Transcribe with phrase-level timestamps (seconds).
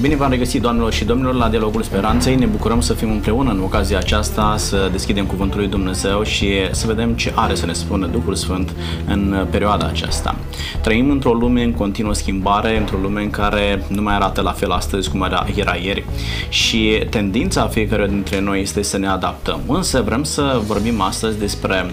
[0.00, 2.34] Bine v-am regăsit, doamnelor și domnilor, la Dialogul Speranței.
[2.34, 6.86] Ne bucurăm să fim împreună în ocazia aceasta, să deschidem Cuvântul lui Dumnezeu și să
[6.86, 8.72] vedem ce are să ne spună Duhul Sfânt
[9.06, 10.36] în perioada aceasta.
[10.80, 14.70] Trăim într-o lume în continuă schimbare, într-o lume în care nu mai arată la fel
[14.70, 16.04] astăzi cum era, era ieri
[16.48, 19.60] și tendința fiecare dintre noi este să ne adaptăm.
[19.66, 21.90] Însă vrem să vorbim astăzi despre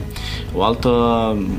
[0.54, 0.90] o altă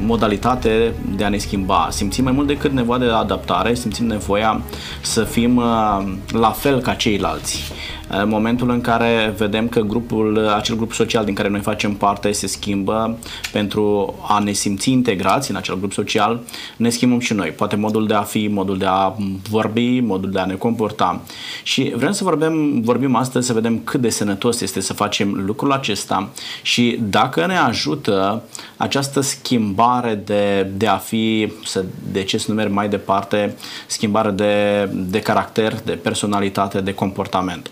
[0.06, 1.88] modalitate de a ne schimba.
[1.90, 4.60] Simțim mai mult decât nevoia de adaptare, simțim nevoia
[5.00, 7.72] să fim uh, la fel ca ceilalți.
[8.10, 12.32] În momentul în care vedem că grupul, acel grup social din care noi facem parte
[12.32, 13.18] se schimbă
[13.52, 16.40] pentru a ne simți integrați în acel grup social,
[16.76, 17.48] ne schimbăm și noi.
[17.48, 19.14] Poate modul de a fi, modul de a
[19.50, 21.20] vorbi, modul de a ne comporta.
[21.62, 25.72] Și vrem să vorbim, vorbim astăzi să vedem cât de sănătos este să facem lucrul
[25.72, 26.28] acesta
[26.62, 28.42] și dacă ne ajută
[28.76, 33.56] această schimbare de, de a fi, să, de ce să nu merg mai departe,
[33.86, 37.70] schimbare de, de caracter, de personalitate, de comportament.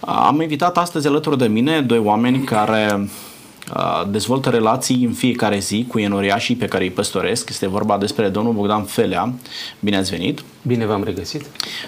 [0.00, 3.08] Am invitat astăzi alături de mine doi oameni care
[4.10, 7.48] dezvoltă relații în fiecare zi cu enoriașii pe care îi păstoresc.
[7.48, 9.32] Este vorba despre domnul Bogdan Felea.
[9.80, 10.42] Bine ați venit!
[10.62, 11.44] Bine v-am regăsit!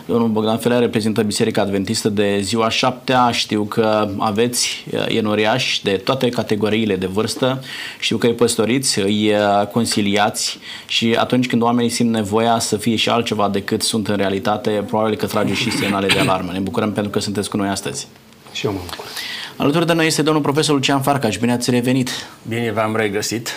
[0.07, 3.31] Domnul Bogdan Felea reprezintă Biserica Adventistă de ziua șaptea.
[3.31, 7.63] Știu că aveți enoriași de toate categoriile de vârstă.
[8.01, 9.33] Știu că îi păstoriți, îi
[9.73, 14.71] conciliați și atunci când oamenii simt nevoia să fie și altceva decât sunt în realitate,
[14.71, 16.53] probabil că trage și semnale de alarmă.
[16.53, 18.07] Ne bucurăm pentru că sunteți cu noi astăzi.
[18.57, 19.05] Și eu mă bucur.
[19.57, 21.37] Alături de noi este domnul profesor Lucian Farcaș.
[21.37, 22.11] Bine ați revenit!
[22.49, 23.51] Bine v-am regăsit!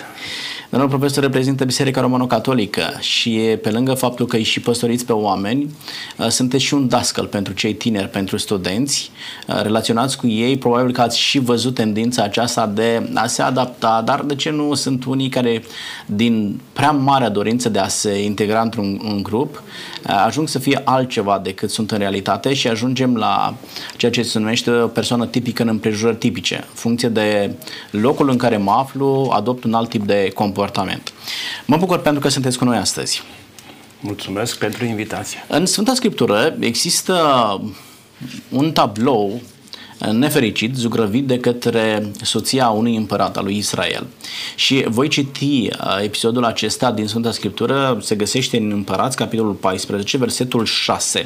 [0.71, 5.75] Domnul profesor reprezintă Biserica Romano-Catolică și pe lângă faptul că îi și păstoriți pe oameni,
[6.27, 9.11] sunteți și un dascăl pentru cei tineri, pentru studenți.
[9.45, 14.21] Relaționați cu ei, probabil că ați și văzut tendința aceasta de a se adapta, dar
[14.21, 15.63] de ce nu sunt unii care
[16.05, 19.63] din prea marea dorință de a se integra într-un un grup,
[20.03, 23.55] ajung să fie altceva decât sunt în realitate și ajungem la
[23.97, 26.55] ceea ce se numește o persoană tipică în împrejurări tipice.
[26.55, 27.51] În funcție de
[27.91, 31.13] locul în care mă aflu, adopt un alt tip de comportament comportament.
[31.65, 33.23] Mă bucur pentru că sunteți cu noi astăzi.
[33.99, 35.45] Mulțumesc pentru invitație.
[35.47, 37.15] În Sfânta Scriptură există
[38.49, 39.41] un tablou
[40.11, 44.07] nefericit, zugrăvit de către soția unui împărat al lui Israel.
[44.55, 50.17] Și voi citi uh, episodul acesta din Sfânta Scriptură, se găsește în Împărați, capitolul 14,
[50.17, 51.25] versetul 6.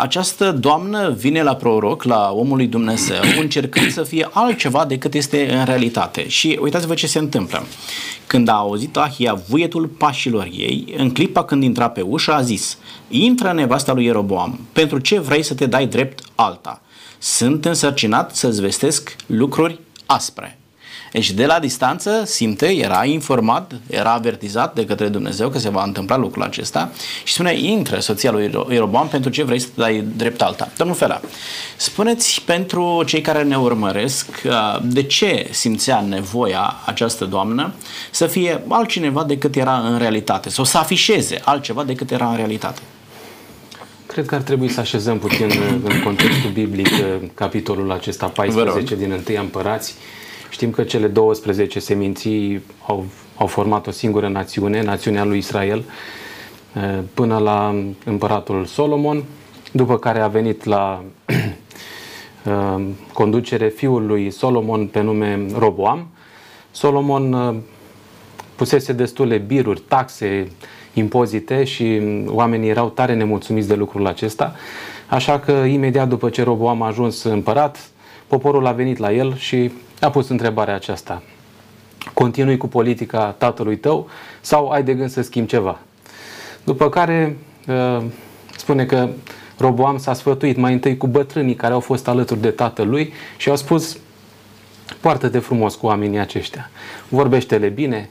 [0.00, 5.52] Această doamnă vine la proroc, la omul lui Dumnezeu, încercând să fie altceva decât este
[5.52, 6.28] în realitate.
[6.28, 7.66] Și uitați-vă ce se întâmplă.
[8.26, 12.78] Când a auzit Ahia vuietul pașilor ei, în clipa când intra pe ușă, a zis,
[13.08, 16.82] intră nevasta lui Ieroboam, pentru ce vrei să te dai drept alta?
[17.18, 20.57] Sunt însărcinat să-ți vestesc lucruri aspre.
[21.12, 25.82] Deci de la distanță simte, era informat, era avertizat de către Dumnezeu că se va
[25.82, 26.90] întâmpla lucrul acesta
[27.24, 30.68] și spune, intră soția lui Ieroboam pentru ce vrei să dai drept alta.
[30.76, 31.20] Domnul Fela,
[31.76, 37.72] spuneți pentru cei care ne urmăresc uh, de ce simțea nevoia această doamnă
[38.10, 42.80] să fie altcineva decât era în realitate sau să afișeze altceva decât era în realitate.
[44.06, 45.50] Cred că ar trebui să așezăm puțin
[45.84, 49.94] în contextul biblic uh, capitolul acesta 14 din 1 Împărați,
[50.50, 55.84] Știm că cele 12 seminții au, au format o singură națiune, națiunea lui Israel,
[56.74, 59.24] eh, până la împăratul Solomon,
[59.72, 66.08] după care a venit la eh, conducere fiul lui Solomon pe nume Roboam.
[66.70, 67.54] Solomon eh,
[68.56, 70.48] pusese destule biruri, taxe,
[70.94, 74.54] impozite și oamenii erau tare nemulțumiți de lucrul acesta,
[75.08, 77.90] așa că imediat după ce Roboam a ajuns împărat,
[78.26, 79.70] poporul a venit la el și
[80.00, 81.22] a pus întrebarea aceasta.
[82.14, 84.08] Continui cu politica tatălui tău
[84.40, 85.78] sau ai de gând să schimbi ceva?
[86.64, 87.36] După care
[87.66, 88.04] uh,
[88.56, 89.08] spune că
[89.58, 93.56] Roboam s-a sfătuit mai întâi cu bătrânii care au fost alături de tatălui și au
[93.56, 93.98] spus
[95.00, 96.70] poartă-te frumos cu oamenii aceștia,
[97.08, 98.10] vorbește-le bine,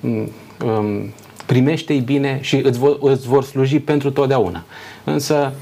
[0.00, 0.30] mm,
[0.64, 1.12] um,
[1.46, 4.64] primește-i bine și îți vor, îți vor sluji pentru totdeauna.
[5.04, 5.52] Însă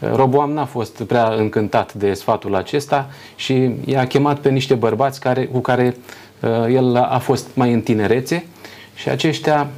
[0.00, 5.46] Roboam n-a fost prea încântat de sfatul acesta și i-a chemat pe niște bărbați care,
[5.46, 5.96] cu care
[6.40, 8.46] uh, el a fost mai în tinerețe
[8.94, 9.68] și aceștia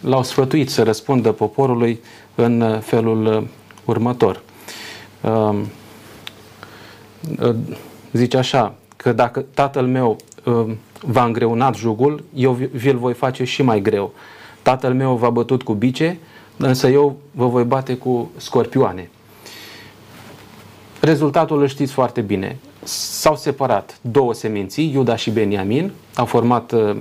[0.00, 2.00] l-au sfătuit să răspundă poporului
[2.34, 3.42] în uh, felul uh,
[3.84, 4.42] următor.
[5.20, 5.58] Uh,
[7.42, 7.54] uh,
[8.12, 10.64] zice așa, că dacă tatăl meu uh,
[11.00, 14.12] v-a îngreunat jugul, eu vi-l voi face și mai greu.
[14.62, 16.18] Tatăl meu v-a bătut cu bice,
[16.56, 19.10] însă eu vă voi bate cu scorpioane.
[21.00, 22.58] Rezultatul îl știți foarte bine.
[22.82, 26.96] S-au separat două seminții, Iuda și Beniamin, au format uh,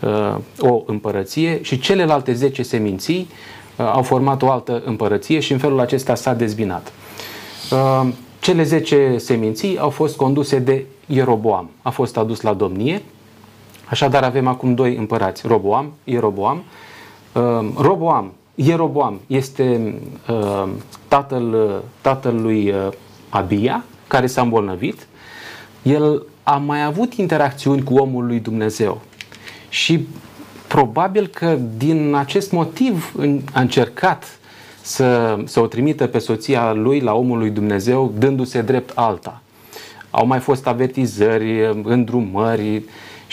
[0.00, 3.28] uh o împărăție și celelalte 10 seminții
[3.76, 6.92] uh, au format o altă împărăție și în felul acesta s-a dezbinat.
[7.70, 8.08] Uh,
[8.40, 11.70] cele 10 seminții au fost conduse de Ieroboam.
[11.82, 13.02] A fost adus la domnie.
[13.88, 16.62] Așadar avem acum doi împărați, Roboam, Ieroboam.
[17.32, 17.42] Uh,
[17.76, 19.94] Roboam, Ieroboam este
[20.28, 20.68] uh,
[21.08, 22.74] tatăl, tatăl lui
[23.32, 25.06] Abia, care s-a îmbolnăvit.
[25.82, 29.00] El a mai avut interacțiuni cu omul lui Dumnezeu.
[29.68, 30.06] Și
[30.66, 33.14] probabil că din acest motiv
[33.52, 34.38] a încercat
[34.80, 39.42] să, să o trimită pe soția lui la omul lui Dumnezeu, dându-se drept alta.
[40.10, 42.82] Au mai fost avertizări, îndrumări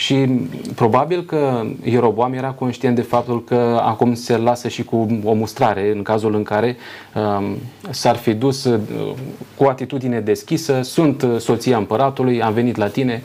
[0.00, 0.26] și
[0.74, 5.92] probabil că Ieroboam era conștient de faptul că acum se lasă și cu o mustrare
[5.94, 6.76] în cazul în care
[7.14, 7.56] um,
[7.90, 8.80] s-ar fi dus uh,
[9.56, 13.22] cu o atitudine deschisă, sunt uh, soția împăratului, am venit la tine,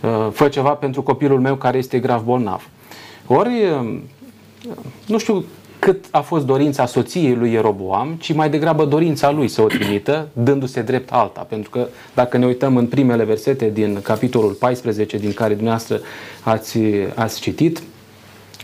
[0.00, 2.68] uh, fă ceva pentru copilul meu care este grav bolnav.
[3.26, 4.00] Ori, um,
[5.06, 5.44] nu știu
[5.78, 10.28] cât a fost dorința soției lui Ieroboam, ci mai degrabă dorința lui să o trimită,
[10.32, 11.40] dându-se drept alta.
[11.40, 16.00] Pentru că dacă ne uităm în primele versete din capitolul 14, din care dumneavoastră
[16.42, 16.78] ați,
[17.14, 17.82] ați citit,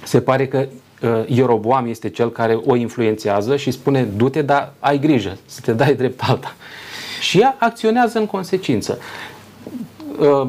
[0.05, 0.67] se pare că
[1.03, 5.73] uh, Ieroboam este cel care o influențează și spune, du-te, dar ai grijă să te
[5.73, 6.55] dai drept alta.
[7.21, 8.99] Și ea acționează în consecință.
[10.19, 10.49] Uh,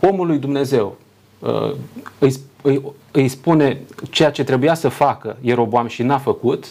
[0.00, 0.96] omul lui Dumnezeu
[1.38, 1.74] uh,
[2.18, 3.80] îi îi, îi spune
[4.10, 6.66] ceea ce trebuia să facă Ieroboam și n-a făcut,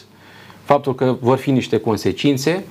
[0.64, 2.64] faptul că vor fi niște consecințe,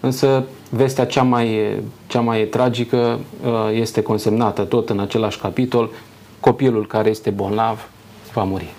[0.00, 1.70] însă vestea cea mai,
[2.06, 5.90] cea mai tragică uh, este consemnată tot în același capitol,
[6.40, 7.88] copilul care este bolnav
[8.32, 8.74] va muri.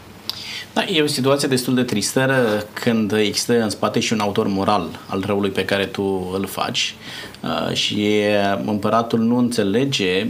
[0.74, 5.00] Da, e o situație destul de tristă când există în spate și un autor moral
[5.08, 6.96] al răului pe care tu îl faci
[7.44, 8.22] uh, și
[8.66, 10.28] împăratul nu înțelege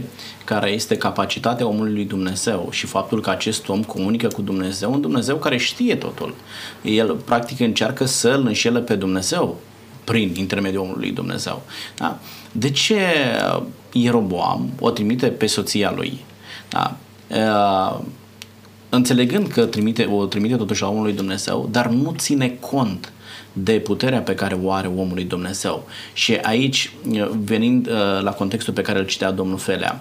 [0.48, 5.00] care este capacitatea omului lui Dumnezeu și faptul că acest om comunică cu Dumnezeu, un
[5.00, 6.34] Dumnezeu care știe totul.
[6.82, 9.60] El practic încearcă să îl înșele pe Dumnezeu
[10.04, 11.62] prin intermediul omului Dumnezeu.
[11.96, 12.18] Da?
[12.52, 13.00] De ce
[13.92, 16.24] Ieroboam o trimite pe soția lui?
[16.68, 16.96] Da?
[17.28, 18.00] Uh,
[18.88, 23.12] înțelegând că trimite, o trimite totuși la omul lui Dumnezeu, dar nu ține cont
[23.62, 25.88] de puterea pe care o are omul lui Dumnezeu.
[26.12, 26.92] Și aici,
[27.44, 30.00] venind uh, la contextul pe care îl citea domnul Felea,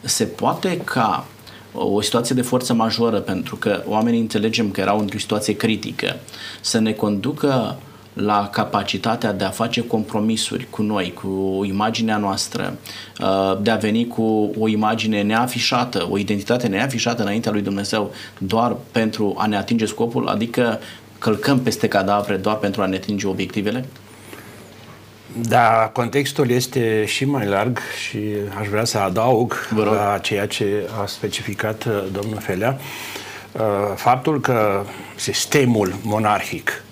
[0.00, 1.26] se poate ca
[1.72, 6.16] o situație de forță majoră, pentru că oamenii înțelegem că erau într-o situație critică,
[6.60, 7.78] să ne conducă
[8.12, 12.78] la capacitatea de a face compromisuri cu noi, cu imaginea noastră,
[13.20, 18.76] uh, de a veni cu o imagine neafișată, o identitate neafișată înaintea lui Dumnezeu doar
[18.92, 20.78] pentru a ne atinge scopul, adică
[21.18, 23.84] călcăm peste cadavre doar pentru a ne atinge obiectivele?
[25.40, 27.78] Da, contextul este și mai larg
[28.08, 28.18] și
[28.60, 32.78] aș vrea să adaug la ceea ce a specificat uh, domnul Felea,
[33.52, 33.60] uh,
[33.94, 34.84] faptul că
[35.16, 36.82] sistemul monarhic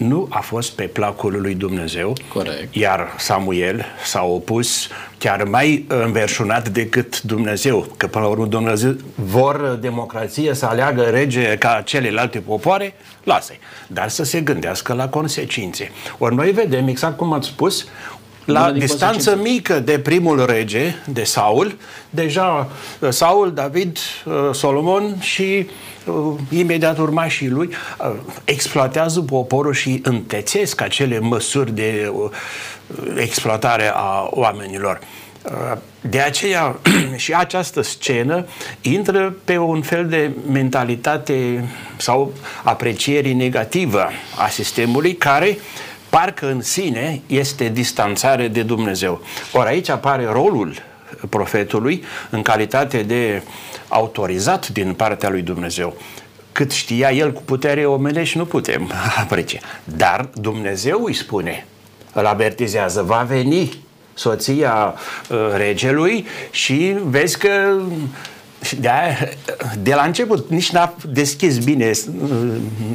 [0.00, 2.74] nu a fost pe placul lui Dumnezeu, Corect.
[2.74, 4.88] iar Samuel s-a opus
[5.18, 11.56] chiar mai înverșunat decât Dumnezeu, că până la urmă Dumnezeu vor democrație să aleagă rege
[11.58, 12.94] ca celelalte popoare,
[13.24, 13.52] lasă
[13.86, 15.90] dar să se gândească la consecințe.
[16.18, 17.86] Ori noi vedem, exact cum ați spus,
[18.44, 21.76] la distanță mică de primul rege, de Saul,
[22.10, 25.70] deja uh, Saul, David, uh, Solomon și uh,
[26.48, 27.70] imediat urmașii lui
[28.44, 32.12] exploatează poporul și întețesc acele măsuri de
[33.16, 35.00] exploatare a oamenilor.
[36.00, 36.76] De aceea
[37.16, 38.46] și această scenă
[38.80, 41.64] intră pe un fel de mentalitate
[41.96, 45.58] sau apreciere negativă a sistemului care
[46.08, 49.22] parcă în sine este distanțare de Dumnezeu.
[49.52, 50.74] Ori aici apare rolul
[51.28, 53.42] profetului în calitate de
[53.90, 55.96] autorizat din partea lui Dumnezeu.
[56.52, 58.90] Cât știa el cu putere omenești nu putem
[59.22, 59.58] aprecia.
[59.84, 61.66] Dar Dumnezeu îi spune,
[62.12, 63.78] îl avertizează, va veni
[64.14, 64.94] soția
[65.30, 67.80] uh, regelui și vezi că
[68.78, 68.90] de,
[69.82, 71.90] de la început nici n-a deschis bine,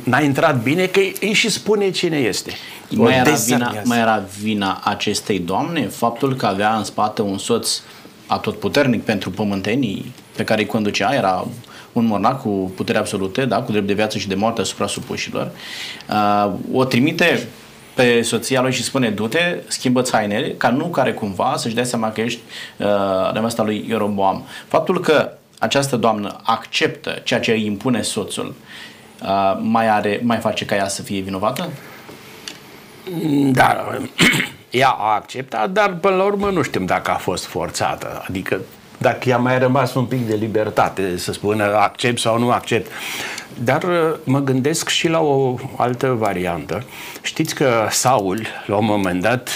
[0.04, 2.52] n-a intrat bine, că îi și spune cine este.
[2.90, 7.82] Mai era, vina, mai era vina acestei doamne faptul că avea în spate un soț
[8.28, 11.48] atotputernic pentru pământenii pe care îi conducea, era
[11.94, 15.52] un monarh cu putere absolute, da, cu drept de viață și de moarte asupra supușilor.
[16.10, 17.48] Uh, o trimite
[17.94, 22.12] pe soția lui și spune du-te, schimbă-ți hainele, ca nu care cumva să-și dea seama
[22.12, 22.40] că ești
[22.78, 24.46] uh, nevasta lui Ieroboam.
[24.68, 28.56] Faptul că această doamnă acceptă ceea ce îi impune soțul,
[29.24, 31.70] uh, mai, are, mai face ca ea să fie vinovată?
[33.52, 33.98] Da,
[34.70, 38.24] ea a acceptat, dar până la urmă nu știm dacă a fost forțată.
[38.28, 38.62] Adică
[39.06, 42.92] dacă i-a mai rămas un pic de libertate să spună accept sau nu accept.
[43.64, 46.84] Dar uh, mă gândesc și la o altă variantă.
[47.22, 49.50] Știți că Saul, la un moment dat,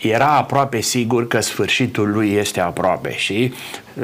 [0.00, 3.52] era aproape sigur că sfârșitul lui este aproape și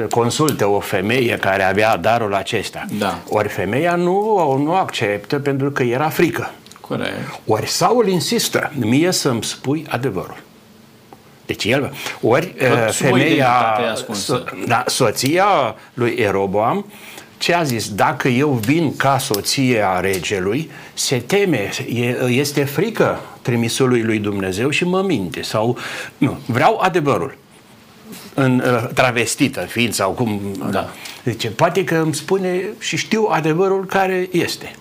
[0.09, 2.85] consultă o femeie care avea darul acesta.
[2.97, 3.19] Da.
[3.29, 6.51] Ori femeia nu, nu acceptă pentru că era frică.
[6.81, 7.39] Corect.
[7.45, 10.44] Ori Saul insistă, mie să-mi spui adevărul.
[11.45, 14.43] Deci el, ori Că sub o femeia, identitate ascunsă.
[14.49, 16.85] so, da, soția lui Eroboam,
[17.37, 17.89] ce a zis?
[17.89, 24.69] Dacă eu vin ca soție a regelui, se teme, e, este frică trimisului lui Dumnezeu
[24.69, 25.41] și mă minte.
[25.41, 25.77] Sau,
[26.17, 27.37] nu, vreau adevărul.
[28.33, 30.41] În uh, travestită fiind sau cum.
[30.71, 30.89] Da.
[31.23, 34.75] Zice, poate că îmi spune și știu adevărul care este.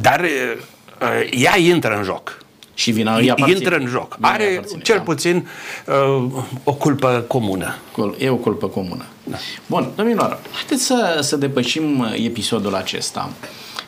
[0.00, 2.41] Dar uh, ea intră în joc.
[2.82, 3.58] Și vina îi aparține.
[3.58, 4.16] Intră în joc.
[4.16, 5.02] Vina îi Are aparține, cel da.
[5.02, 5.48] puțin
[5.86, 6.32] uh,
[6.64, 7.74] o culpă comună.
[7.92, 9.04] Col- E o culpă comună.
[9.24, 9.36] Da.
[9.66, 13.30] Bun, domnilor, haideți să, să depășim episodul acesta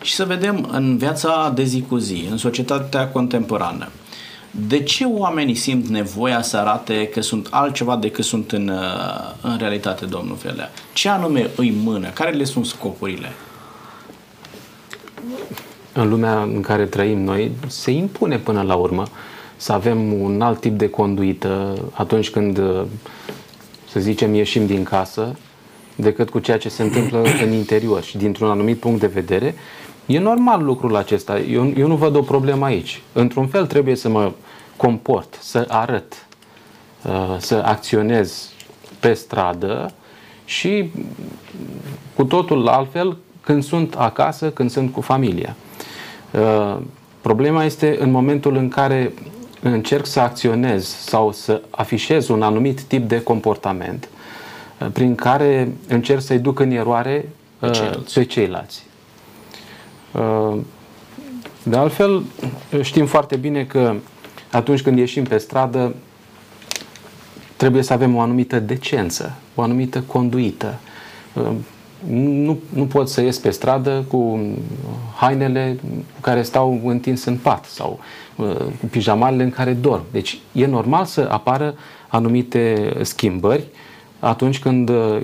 [0.02, 3.88] și să vedem în viața de zi cu zi, în societatea contemporană,
[4.50, 9.56] de ce oamenii simt nevoia să arate că sunt altceva decât sunt în, uh, în
[9.58, 10.70] realitate, domnul Felea?
[10.92, 12.08] Ce anume îi mână?
[12.08, 13.32] Care le sunt scopurile?
[15.94, 19.04] În lumea în care trăim noi, se impune până la urmă
[19.56, 22.60] să avem un alt tip de conduită atunci când,
[23.90, 25.36] să zicem, ieșim din casă,
[25.96, 28.02] decât cu ceea ce se întâmplă în interior.
[28.02, 29.54] Și dintr-un anumit punct de vedere,
[30.06, 31.38] e normal lucrul acesta.
[31.38, 33.02] Eu, eu nu văd o problemă aici.
[33.12, 34.32] Într-un fel trebuie să mă
[34.76, 36.26] comport, să arăt,
[37.06, 38.50] uh, să acționez
[39.00, 39.92] pe stradă
[40.44, 40.90] și
[42.14, 45.56] cu totul altfel când sunt acasă, când sunt cu familia.
[46.38, 46.76] Uh,
[47.24, 49.12] Problema este în momentul în care
[49.62, 54.08] încerc să acționez sau să afișez un anumit tip de comportament
[54.80, 58.14] uh, prin care încerc să-i duc în eroare Pe uh, ceilalți.
[58.14, 58.86] pe ceilalți.
[60.12, 60.56] Uh,
[61.62, 62.22] De altfel,
[62.82, 63.94] știm foarte bine că
[64.52, 65.94] atunci când ieșim pe stradă,
[67.56, 70.78] trebuie să avem o anumită decență, o anumită conduită.
[72.08, 74.40] Uh, Nu, nu pot să ies pe stradă cu
[75.16, 75.78] hainele
[76.14, 77.99] cu care stau întins în pat sau
[78.37, 80.02] uh, cu pijamalele în care dorm.
[80.11, 81.75] Deci e normal să apară
[82.08, 83.64] anumite schimbări
[84.25, 85.20] atunci când uh,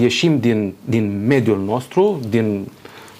[0.00, 2.68] ieșim din, din mediul nostru, din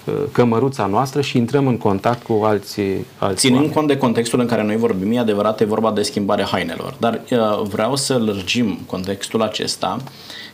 [0.05, 3.75] uh, cămăruța noastră și intrăm în contact cu alții, alți Ținând oameni.
[3.75, 7.21] cont de contextul în care noi vorbim, e adevărat, e vorba de schimbarea hainelor, dar
[7.31, 9.97] uh, vreau să lărgim contextul acesta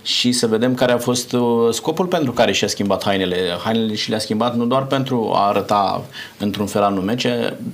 [0.06, 3.38] și să vedem care a fost uh, scopul pentru care și-a schimbat hainele.
[3.64, 6.04] Hainele și le-a schimbat nu doar pentru a arăta
[6.38, 7.28] într-un fel anume, ci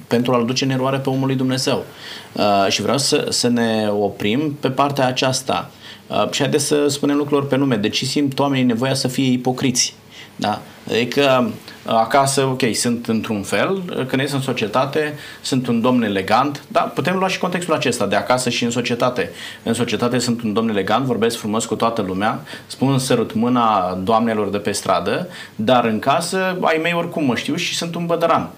[0.07, 1.85] pentru a-l duce în eroare pe omul lui Dumnezeu.
[2.33, 5.71] Uh, și vreau să, să ne oprim pe partea aceasta.
[6.07, 7.75] Uh, și haideți să spunem lucrurilor pe nume.
[7.75, 9.93] De ce simt oamenii nevoia să fie ipocriți?
[10.35, 10.61] Da?
[10.89, 11.51] Adică
[11.85, 17.15] acasă, ok, sunt într-un fel, când ies în societate, sunt un domn elegant, da, putem
[17.15, 19.31] lua și contextul acesta, de acasă și în societate.
[19.63, 24.49] În societate sunt un domn elegant, vorbesc frumos cu toată lumea, spun sărut mâna doamnelor
[24.49, 28.49] de pe stradă, dar în casă ai mei oricum mă știu și sunt un bădăran.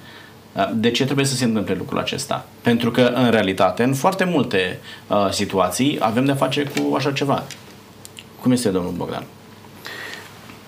[0.74, 2.46] De ce trebuie să se întâmple lucrul acesta?
[2.62, 7.44] Pentru că, în realitate, în foarte multe uh, situații, avem de-a face cu așa ceva.
[8.42, 9.24] Cum este, domnul Bogdan?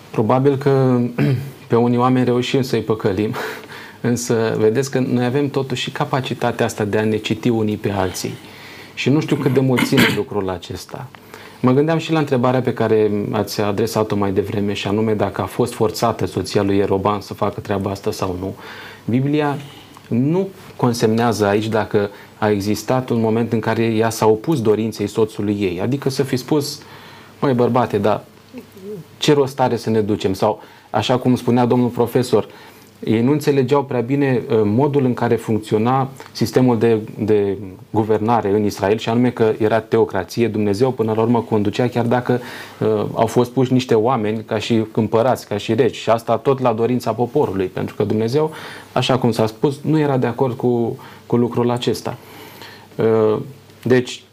[0.10, 1.00] Probabil că
[1.68, 3.36] pe unii oameni reușim să-i păcălim,
[4.02, 7.92] însă vedeți că noi avem totuși și capacitatea asta de a ne citi unii pe
[7.92, 8.34] alții.
[8.94, 11.08] Și nu știu cât de mult ține lucrul acesta.
[11.60, 15.46] Mă gândeam și la întrebarea pe care ați adresat-o mai devreme și anume dacă a
[15.46, 18.56] fost forțată soția lui Ieroban să facă treaba asta sau nu.
[19.06, 19.58] Biblia
[20.08, 25.58] nu consemnează aici dacă a existat un moment în care ea s-a opus dorinței soțului
[25.60, 25.82] ei.
[25.82, 26.82] Adică să fi spus,
[27.40, 28.24] măi bărbate, dar
[29.18, 30.34] ce rost are să ne ducem?
[30.34, 30.64] Sau,
[30.96, 32.48] așa cum spunea domnul profesor,
[33.04, 37.58] ei nu înțelegeau prea bine uh, modul în care funcționa sistemul de, de
[37.90, 42.40] guvernare în Israel și anume că era teocrație, Dumnezeu până la urmă conducea chiar dacă
[42.80, 46.60] uh, au fost puși niște oameni ca și împărați, ca și regi și asta tot
[46.60, 48.52] la dorința poporului, pentru că Dumnezeu,
[48.92, 52.18] așa cum s-a spus, nu era de acord cu, cu lucrul acesta.
[52.96, 53.40] Uh,
[53.84, 54.24] deci,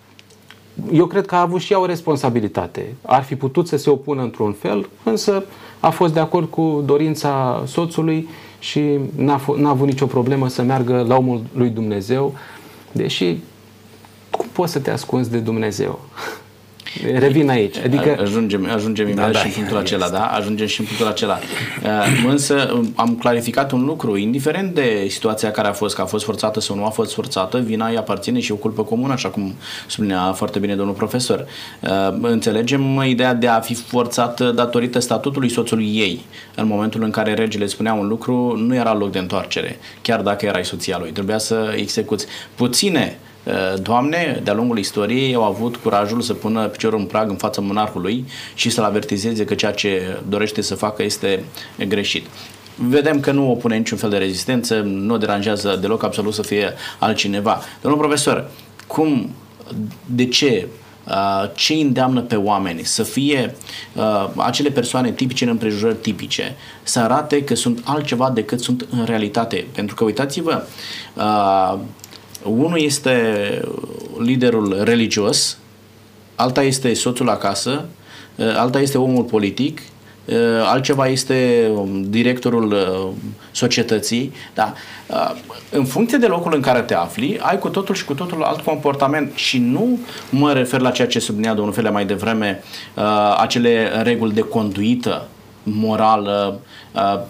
[0.92, 2.94] eu cred că a avut și ea o responsabilitate.
[3.02, 5.44] Ar fi putut să se opună într-un fel, însă
[5.82, 10.62] a fost de acord cu dorința soțului și n-a, f- n-a avut nicio problemă să
[10.62, 12.34] meargă la omul lui Dumnezeu,
[12.92, 13.36] deși
[14.30, 15.98] cum poți să te ascunzi de Dumnezeu?
[17.18, 17.76] Revin aici.
[17.84, 20.24] Adică Ajungem, ajungem imediat da, și în punctul acela, da?
[20.24, 21.38] Ajungem și în punctul acela.
[21.84, 26.24] Uh, Însă am clarificat un lucru, indiferent de situația care a fost, că a fost
[26.24, 29.54] forțată sau nu a fost forțată, vina îi aparține și o culpă comună, așa cum
[29.86, 31.46] spunea foarte bine domnul profesor.
[31.80, 36.24] Uh, Înțelegem ideea de a fi forțat datorită statutului soțului ei.
[36.54, 40.46] În momentul în care regele spunea un lucru, nu era loc de întoarcere, chiar dacă
[40.46, 41.10] erai soția lui.
[41.10, 42.26] Trebuia să execuți.
[42.54, 43.18] Puține
[43.82, 48.24] Doamne, de-a lungul istoriei, au avut curajul să pună piciorul în prag în fața monarhului
[48.54, 51.44] și să-l avertizeze că ceea ce dorește să facă este
[51.88, 52.26] greșit.
[52.74, 57.60] Vedem că nu opune niciun fel de rezistență, nu deranjează deloc absolut să fie altcineva.
[57.80, 58.50] Domnul profesor,
[58.86, 59.30] cum,
[60.06, 60.66] de ce
[61.08, 63.54] Uh, ce îndeamnă pe oameni să fie
[63.92, 69.04] uh, acele persoane tipice în împrejurări tipice, să arate că sunt altceva decât sunt în
[69.04, 69.66] realitate.
[69.74, 70.62] Pentru că, uitați-vă,
[71.14, 71.78] uh,
[72.44, 73.20] unul este
[74.18, 75.58] liderul religios,
[76.34, 77.84] alta este soțul acasă,
[78.36, 79.80] uh, alta este omul politic,
[80.24, 83.08] Uh, altceva este um, directorul uh,
[83.52, 84.72] societății, da?
[85.06, 85.30] Uh,
[85.70, 88.60] în funcție de locul în care te afli, ai cu totul și cu totul alt
[88.60, 89.98] comportament și nu
[90.30, 92.62] mă refer la ceea ce sublinea domnul Fele mai devreme,
[93.36, 95.28] acele reguli de conduită
[95.62, 96.60] morală,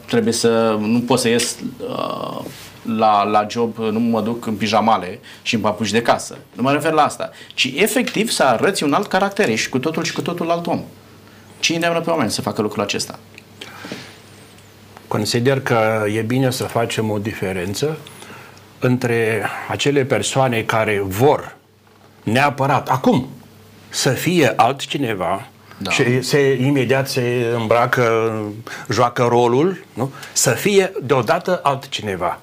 [0.06, 1.56] trebuie să, nu pot să ies
[2.82, 6.38] la, la job, nu mă duc în pijamale și în papuși de casă.
[6.52, 7.30] Nu mă refer la asta.
[7.54, 10.82] Ci efectiv să arăți un alt caracter, ești cu totul și cu totul alt om.
[11.60, 13.18] Ce îndeamnă pe oameni să facă lucrul acesta?
[15.08, 17.98] Consider că e bine să facem o diferență
[18.78, 21.56] între acele persoane care vor
[22.22, 23.28] neapărat acum
[23.88, 25.46] să fie altcineva
[25.78, 25.90] da.
[25.90, 28.32] și se imediat se îmbracă,
[28.90, 30.12] joacă rolul, nu?
[30.32, 32.40] să fie deodată altcineva.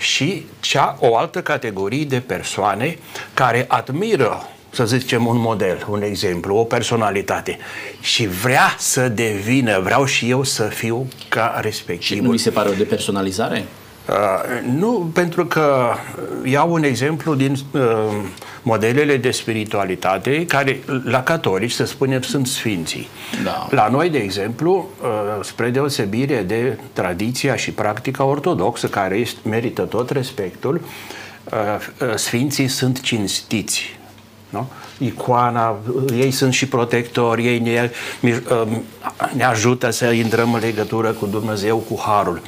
[0.00, 2.98] Și cea o altă categorie de persoane
[3.34, 7.58] care admiră să zicem, un model, un exemplu, o personalitate
[8.00, 12.16] și vrea să devină, vreau și eu să fiu ca respectiv.
[12.16, 13.64] Și nu mi se pare o depersonalizare?
[14.08, 14.16] Uh,
[14.78, 15.94] nu, pentru că
[16.44, 17.80] iau un exemplu din uh,
[18.62, 23.08] modelele de spiritualitate care la catolici, să spunem, sunt sfinții.
[23.44, 23.68] Da.
[23.70, 25.08] La noi, de exemplu, uh,
[25.44, 30.80] spre deosebire de tradiția și practica ortodoxă, care este, merită tot respectul,
[31.44, 31.58] uh,
[32.08, 33.98] uh, sfinții sunt cinstiți
[34.50, 34.68] nu?
[34.98, 35.78] Icoana,
[36.14, 37.90] ei sunt și protectori, ei ne,
[38.50, 38.82] um,
[39.36, 42.42] ne ajută să intrăm în legătură cu Dumnezeu, cu Harul.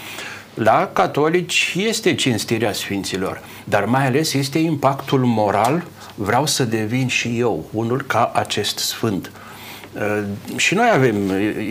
[0.55, 5.85] La catolici este cinstirea Sfinților, dar mai ales este impactul moral,
[6.15, 9.31] vreau să devin și eu unul ca acest Sfânt.
[9.93, 10.23] Uh,
[10.57, 11.15] și noi avem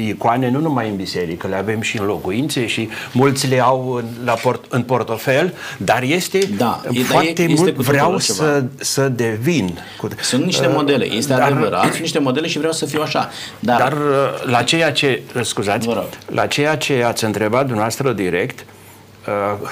[0.07, 4.05] icoane nu numai în biserică, le avem și în locuințe și mulți le au în,
[4.23, 9.79] la port, în portofel, dar este da, foarte este mult vreau să, să devin.
[10.21, 13.29] Sunt niște uh, modele, este dar, adevărat, sunt niște modele și vreau să fiu așa.
[13.59, 15.87] Dar, dar uh, la ceea ce, scuzați,
[16.25, 18.65] la ceea ce ați întrebat dumneavoastră direct,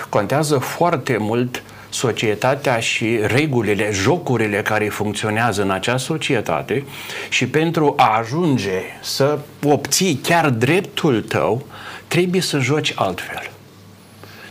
[0.09, 6.83] contează foarte mult uh, societatea și regulile, jocurile care funcționează în acea societate
[7.29, 11.65] și pentru a ajunge să obții chiar dreptul tău,
[12.07, 13.51] trebuie să joci altfel.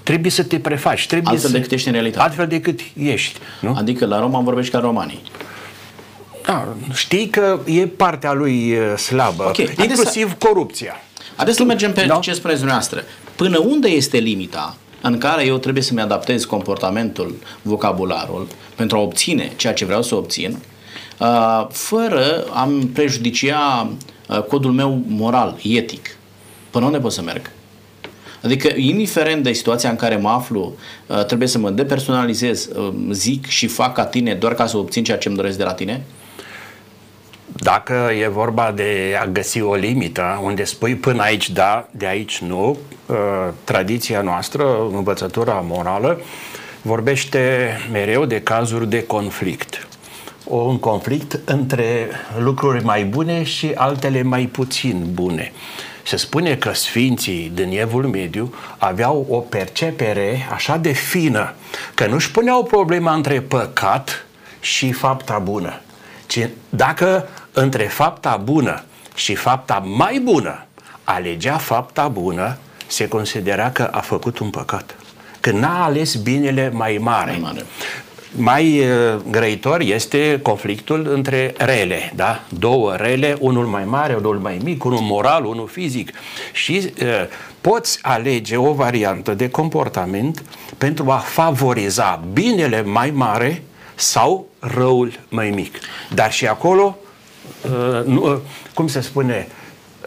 [0.03, 1.07] Trebuie să te prefaci.
[1.07, 1.57] Trebuie altfel să...
[1.57, 2.24] decât ești în realitate.
[2.24, 3.38] Altfel decât ești.
[3.61, 3.74] Nu?
[3.79, 5.22] Adică la Roma vorbești ca romanii.
[6.44, 9.74] Da, știi că e partea lui slabă, okay.
[9.83, 10.46] inclusiv să...
[10.48, 11.01] corupția.
[11.37, 12.18] Haideți să mergem pe no?
[12.18, 13.05] ce spuneți dumneavoastră.
[13.37, 19.53] Până unde este limita în care eu trebuie să-mi adaptez comportamentul, vocabularul, pentru a obține
[19.57, 20.59] ceea ce vreau să obțin,
[21.21, 23.91] uh, fără a prejudicia
[24.29, 26.17] uh, codul meu moral, etic.
[26.71, 27.51] Până unde pot să merg?
[28.43, 32.69] Adică, indiferent de situația în care mă aflu, uh, trebuie să mă depersonalizez,
[33.11, 35.73] zic și fac ca tine doar ca să obțin ceea ce îmi doresc de la
[35.73, 36.05] tine?
[37.61, 42.38] Dacă e vorba de a găsi o limită unde spui până aici da, de aici
[42.38, 43.16] nu, uh,
[43.64, 46.21] tradiția noastră, învățătura morală,
[46.83, 49.87] vorbește mereu de cazuri de conflict.
[50.44, 55.53] Un conflict între lucruri mai bune și altele mai puțin bune.
[56.03, 61.55] Se spune că sfinții din Evul Mediu aveau o percepere așa de fină
[61.94, 64.27] că nu-și puneau problema între păcat
[64.61, 65.81] și fapta bună.
[66.27, 68.83] Ci dacă între fapta bună
[69.14, 70.62] și fapta mai bună
[71.05, 74.97] alegea fapta bună, se considera că a făcut un păcat.
[75.40, 77.31] Că n-a ales binele mai mare.
[77.31, 77.64] Mai, mare.
[78.37, 82.40] mai uh, grăitor este conflictul între rele, da?
[82.49, 86.11] Două rele, unul mai mare, unul mai mic, unul moral, unul fizic.
[86.53, 87.07] Și uh,
[87.61, 90.42] poți alege o variantă de comportament
[90.79, 93.62] pentru a favoriza binele mai mare
[93.94, 95.79] sau răul mai mic.
[96.14, 96.97] Dar și acolo
[97.65, 98.39] Uh, nu, uh,
[98.75, 99.49] cum se spune,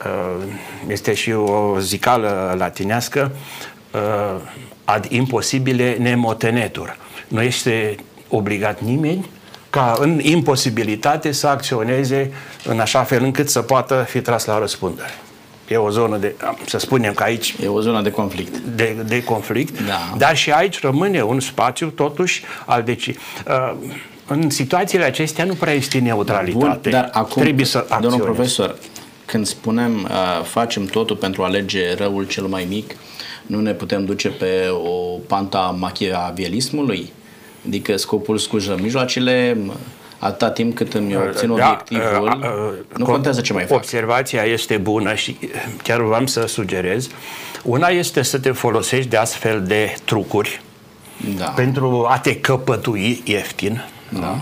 [0.05, 0.43] uh,
[0.87, 3.31] este și o zicală latinească,
[3.93, 4.41] uh,
[4.83, 6.97] ad imposibile nemotenetur.
[7.27, 7.95] Nu este
[8.29, 9.29] obligat nimeni
[9.69, 12.31] ca în imposibilitate să acționeze
[12.65, 15.13] în așa fel încât să poată fi tras la răspundere.
[15.67, 17.55] E o zonă de, să spunem că aici...
[17.63, 18.57] E o zonă de conflict.
[18.57, 20.13] De, de conflict, da.
[20.17, 23.07] dar și aici rămâne un spațiu totuși al deci.
[23.07, 23.73] Uh,
[24.31, 26.79] în situațiile acestea nu prea este neutralitate.
[26.89, 28.09] Bun, dar acum, Trebuie să acționezi.
[28.09, 28.75] domnul profesor,
[29.25, 32.95] când spunem uh, facem totul pentru a alege răul cel mai mic,
[33.45, 37.11] nu ne putem duce pe o panta machiavelismului?
[37.67, 39.57] Adică scopul scujă mijloacele,
[40.17, 43.77] atâta timp cât îmi obțin da, obiectivul, uh, uh, nu contează ce mai fac.
[43.77, 45.37] Observația este bună și
[45.83, 47.09] chiar vreau să sugerez.
[47.63, 50.61] Una este să te folosești de astfel de trucuri
[51.37, 51.45] da.
[51.45, 53.83] pentru a te căpătui ieftin,
[54.19, 54.39] da.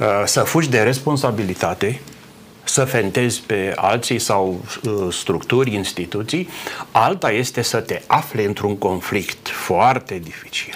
[0.00, 2.00] Uh, să fugi de responsabilitate,
[2.64, 6.48] să fentezi pe alții sau uh, structuri, instituții,
[6.90, 10.74] alta este să te afli într-un conflict foarte dificil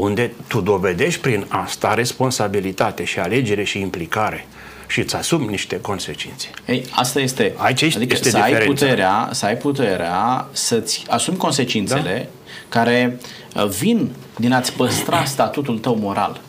[0.00, 4.46] unde tu dovedești prin asta responsabilitate și alegere și implicare
[4.86, 6.48] și îți asumi niște consecințe.
[6.66, 7.52] Ei, asta este.
[7.56, 12.52] Aici este, adică este să, ai puterea, să ai puterea să-ți asumi consecințele da?
[12.68, 13.18] care
[13.54, 16.40] uh, vin din a-ți păstra statutul tău moral.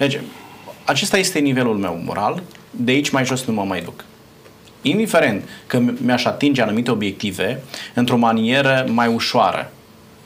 [0.00, 0.06] Da?
[0.06, 0.20] Deci,
[0.84, 4.04] acesta este nivelul meu moral, de aici mai jos nu mă mai duc.
[4.82, 7.62] Indiferent că mi-aș atinge anumite obiective
[7.94, 9.72] într-o manieră mai ușoară,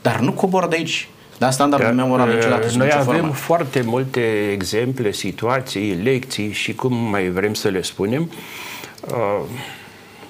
[0.01, 1.07] dar nu cobor de aici
[1.37, 3.33] dar standardul meu moral niciodată Noi avem formă.
[3.33, 8.31] foarte multe exemple, situații, lecții și cum mai vrem să le spunem.
[9.07, 9.41] Uh,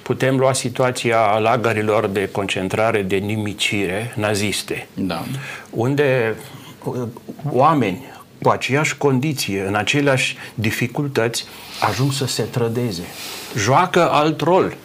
[0.02, 5.24] putem lua situația lagărilor de concentrare de nimicire naziste, da.
[5.70, 6.36] unde
[6.84, 6.96] uh,
[7.50, 8.04] oameni
[8.46, 11.46] cu aceeași condiție, în aceleași dificultăți,
[11.90, 13.04] ajung să se trădeze.
[13.58, 14.76] Joacă alt rol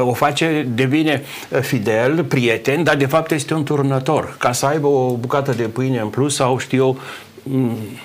[0.00, 1.22] o face, devine
[1.60, 5.98] fidel, prieten, dar de fapt este un turnător, ca să aibă o bucată de pâine
[5.98, 6.98] în plus sau știu eu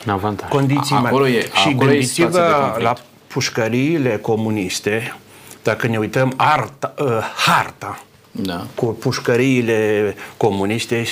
[0.08, 0.50] Avantaj.
[0.50, 1.06] condiții mai...
[1.06, 2.94] Acolo e, și gândiți-vă la
[3.28, 5.16] pușcăriile comuniste,
[5.64, 7.08] dacă ne uităm arta, uh,
[7.46, 8.00] harta
[8.32, 8.66] da.
[8.76, 11.08] cu pușcăriile comuniste, uh,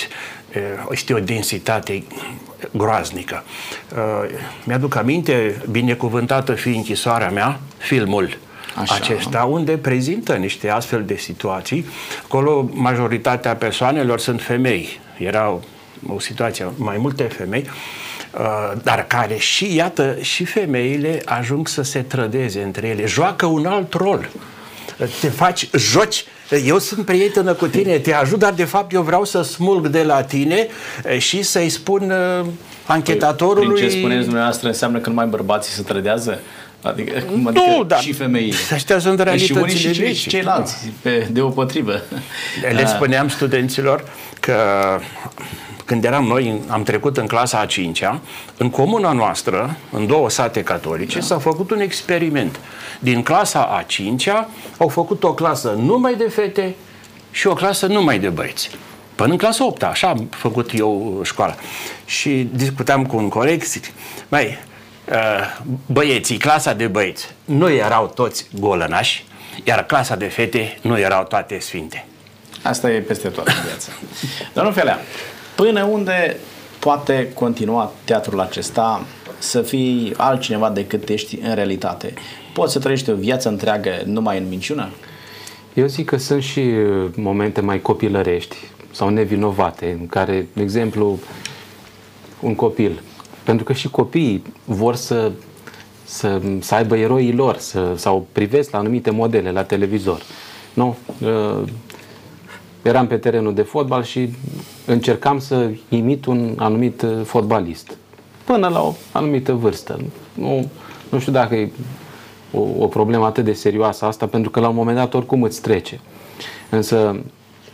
[0.90, 2.02] este o densitate
[2.70, 3.44] groaznică.
[3.96, 4.30] Uh,
[4.64, 8.38] mi-aduc aminte, binecuvântată fi închisoarea mea, filmul
[8.76, 8.94] Așa.
[8.94, 11.86] acesta, unde prezintă niște astfel de situații.
[12.24, 15.00] Acolo majoritatea persoanelor sunt femei.
[15.18, 15.58] Era
[16.08, 17.70] o situație, mai multe femei,
[18.38, 23.06] uh, dar care și, iată, și femeile ajung să se trădeze între ele.
[23.06, 24.28] Joacă un alt rol.
[25.20, 26.24] Te faci, joci
[26.56, 30.02] eu sunt prietenă cu tine, te ajut, dar de fapt eu vreau să smulg de
[30.02, 30.66] la tine
[31.04, 32.10] uh, și să-i spun
[32.40, 32.46] uh,
[32.86, 33.72] anchetatorului...
[33.72, 36.38] Păi, prin ce spuneți dumneavoastră înseamnă că numai bărbații se trădează?
[36.82, 38.56] Adică, adică nu, dar și femeile.
[38.72, 42.02] Astea sunt realitățile și unii și, cei, și ceilalți, pe, de o potrivă.
[42.72, 44.04] Le spuneam studenților
[44.40, 44.54] că
[45.84, 48.20] când eram noi, am trecut în clasa a cincea,
[48.56, 51.24] în comuna noastră, în două sate catolice, da.
[51.24, 52.58] s-a făcut un experiment.
[53.02, 56.74] Din clasa a cincea au făcut o clasă numai de fete
[57.30, 58.70] și o clasă numai de băieți.
[59.14, 61.54] Până în clasa 8 așa am făcut eu școala.
[62.04, 63.84] Și discutam cu un coleg, zic,
[64.28, 64.58] mai
[65.08, 65.16] Uh,
[65.86, 69.24] băieții, clasa de băieți, nu erau toți golănași,
[69.64, 72.06] iar clasa de fete nu erau toate sfinte.
[72.62, 73.90] Asta e peste tot în viață.
[74.54, 74.98] Domnul Felea,
[75.54, 76.36] până unde
[76.78, 79.04] poate continua teatrul acesta
[79.38, 82.14] să fii altcineva decât ești în realitate?
[82.52, 84.88] Poți să trăiești o viață întreagă numai în minciună?
[85.74, 88.56] Eu zic că sunt și uh, momente mai copilărești
[88.90, 91.18] sau nevinovate, în care, de exemplu,
[92.40, 93.02] un copil
[93.42, 95.32] pentru că și copiii vor să,
[96.04, 100.22] să, să aibă eroii lor să, sau privesc la anumite modele la televizor.
[100.74, 100.96] Nu?
[101.20, 101.68] Uh,
[102.82, 104.28] eram pe terenul de fotbal și
[104.86, 107.96] încercam să imit un anumit uh, fotbalist.
[108.44, 110.00] Până la o anumită vârstă.
[110.34, 110.70] Nu,
[111.08, 111.70] nu știu dacă e
[112.52, 115.60] o, o problemă atât de serioasă asta, pentru că la un moment dat oricum îți
[115.60, 116.00] trece.
[116.70, 117.20] Însă,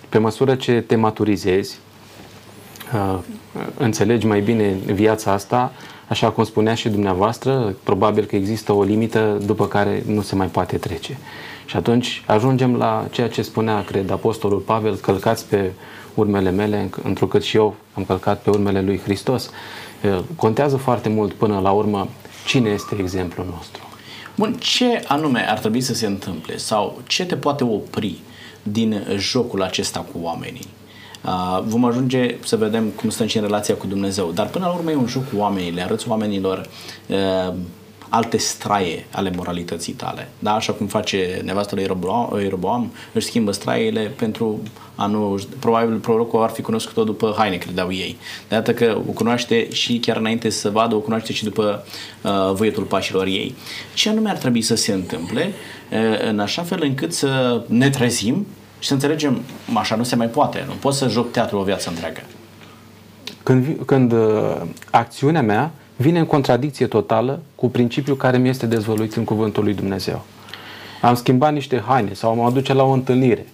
[0.09, 1.79] pe măsură ce te maturizezi,
[2.95, 3.19] uh,
[3.77, 5.73] înțelegi mai bine viața asta,
[6.09, 10.47] așa cum spunea și dumneavoastră, probabil că există o limită după care nu se mai
[10.47, 11.19] poate trece.
[11.67, 15.73] Și atunci ajungem la ceea ce spunea, cred, Apostolul Pavel, călcați pe
[16.15, 19.51] urmele mele, întrucât și eu am călcat pe urmele lui Hristos.
[20.03, 22.09] Uh, contează foarte mult până la urmă
[22.47, 23.88] cine este exemplul nostru.
[24.39, 28.19] Bun, ce anume ar trebui să se întâmple sau ce te poate opri
[28.63, 30.67] din jocul acesta cu oamenii?
[31.25, 34.31] Uh, vom ajunge să vedem cum stă și în relația cu Dumnezeu.
[34.31, 36.69] Dar până la urmă e un joc cu oamenii, le arăți oamenilor
[37.07, 37.55] uh,
[38.09, 40.29] alte straie ale moralității tale.
[40.39, 40.55] Da?
[40.55, 41.87] Așa cum face nevastă lui
[42.43, 44.61] Ieroboam, își schimbă straiele pentru
[44.95, 45.41] a nu...
[45.59, 48.17] Probabil prorocul ar fi cunoscut-o după haine, credeau ei.
[48.49, 51.85] De dată că o cunoaște și chiar înainte să vadă, o cunoaște și după
[52.23, 53.55] uh, voietul pașilor ei.
[53.95, 55.53] Ce anume ar trebui să se întâmple
[55.91, 58.47] uh, în așa fel încât să ne trezim
[58.79, 59.43] și să înțelegem,
[59.75, 62.21] așa nu se mai poate, nu pot să joc teatru o viață întreagă.
[63.43, 69.15] Când, când uh, acțiunea mea vine în contradicție totală cu principiul care mi este dezvăluit
[69.15, 70.25] în cuvântul lui Dumnezeu.
[71.03, 73.47] Am schimbat niște haine sau mă aduce la o întâlnire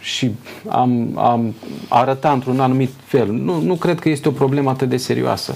[0.00, 0.30] și
[0.68, 1.54] am, am
[1.88, 3.26] arătat într-un anumit fel.
[3.32, 5.54] Nu, nu cred că este o problemă atât de serioasă.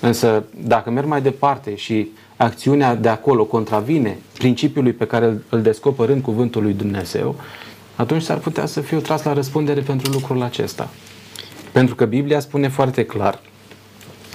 [0.00, 5.62] Însă, dacă merg mai departe și acțiunea de acolo contravine principiului pe care îl, îl
[5.62, 7.36] descoper în cuvântul lui Dumnezeu,
[7.96, 10.88] atunci s-ar putea să fiu tras la răspundere pentru lucrul acesta.
[11.72, 13.40] Pentru că Biblia spune foarte clar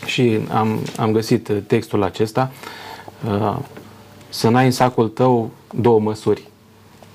[0.07, 2.51] și am, am găsit textul acesta,
[3.27, 3.57] uh,
[4.29, 6.43] să n-ai în sacul tău două măsuri.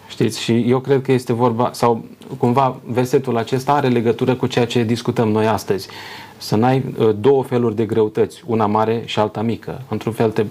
[0.08, 0.40] Știți?
[0.40, 2.04] Și eu cred că este vorba, sau
[2.38, 5.88] cumva versetul acesta are legătură cu ceea ce discutăm noi astăzi.
[6.36, 9.82] Să n-ai uh, două feluri de greutăți, una mare și alta mică.
[9.88, 10.44] Într-un fel te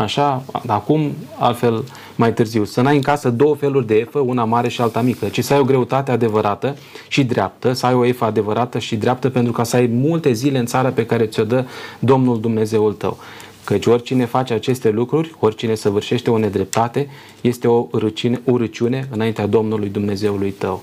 [0.00, 1.84] Așa, acum, altfel
[2.16, 2.64] mai târziu.
[2.64, 5.52] Să n-ai în casă două feluri de efă, una mare și alta mică, ci să
[5.52, 6.76] ai o greutate adevărată
[7.08, 10.58] și dreaptă, să ai o efă adevărată și dreaptă pentru ca să ai multe zile
[10.58, 11.64] în țară pe care ți-o dă
[11.98, 13.18] Domnul Dumnezeul tău.
[13.64, 17.08] Căci oricine face aceste lucruri, oricine săvârșește o nedreptate,
[17.40, 20.82] este o urăciune, urăciune înaintea Domnului Dumnezeului tău.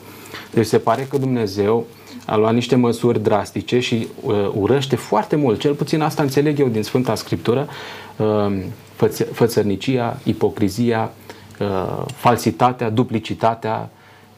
[0.54, 1.86] Deci se pare că Dumnezeu
[2.26, 6.68] a luat niște măsuri drastice și uh, urăște foarte mult, cel puțin asta înțeleg eu
[6.68, 7.68] din Sfânta Scriptură,
[8.18, 8.58] uh,
[8.98, 11.12] făț- fățărnicia, ipocrizia,
[11.60, 13.90] uh, falsitatea, duplicitatea,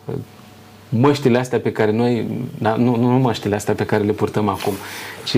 [0.05, 0.15] uh,
[0.89, 4.73] măștile astea pe care noi, da, nu, nu măștile astea pe care le purtăm acum,
[5.25, 5.37] ci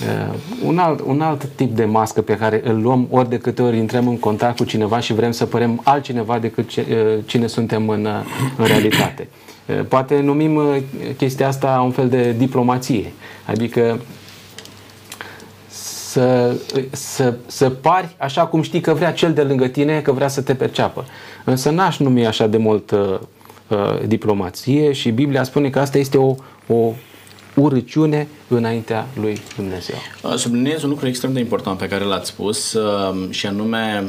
[0.00, 3.62] Uh, un, alt, un alt tip de mască pe care îl luăm ori de câte
[3.62, 7.46] ori intrăm în contact cu cineva și vrem să părem altcineva decât ce, uh, cine
[7.46, 8.12] suntem în, uh,
[8.56, 9.28] în realitate.
[9.66, 10.76] Uh, poate numim uh,
[11.16, 13.12] chestia asta un fel de diplomație,
[13.46, 14.00] adică
[16.16, 16.54] să,
[16.90, 20.42] să, să pari așa cum știi că vrea cel de lângă tine, că vrea să
[20.42, 21.04] te perceapă.
[21.44, 23.18] Însă n-aș numi așa de mult uh,
[23.68, 26.34] uh, diplomație și Biblia spune că asta este o,
[26.66, 26.92] o
[27.54, 29.96] urăciune înaintea lui Dumnezeu.
[30.22, 34.04] Uh, subliniez un lucru extrem de important pe care l-ați spus uh, și anume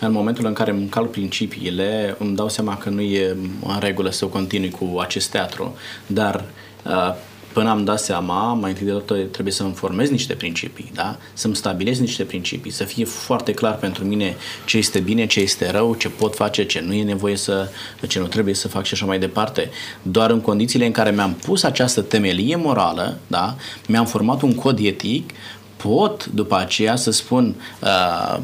[0.00, 3.36] în momentul în care îmi calc principiile, îmi dau seama că nu e
[3.66, 6.44] în regulă să continui cu acest teatru, dar
[6.86, 7.14] uh,
[7.54, 11.16] până am dat seama, mai întâi de toate trebuie să-mi formez niște principii, da?
[11.32, 15.70] să-mi stabilez niște principii, să fie foarte clar pentru mine ce este bine, ce este
[15.70, 17.68] rău, ce pot face, ce nu e nevoie să,
[18.08, 19.70] ce nu trebuie să fac și așa mai departe.
[20.02, 23.56] Doar în condițiile în care mi-am pus această temelie morală, da?
[23.86, 25.30] mi-am format un cod etic,
[25.76, 28.38] pot după aceea să spun uh,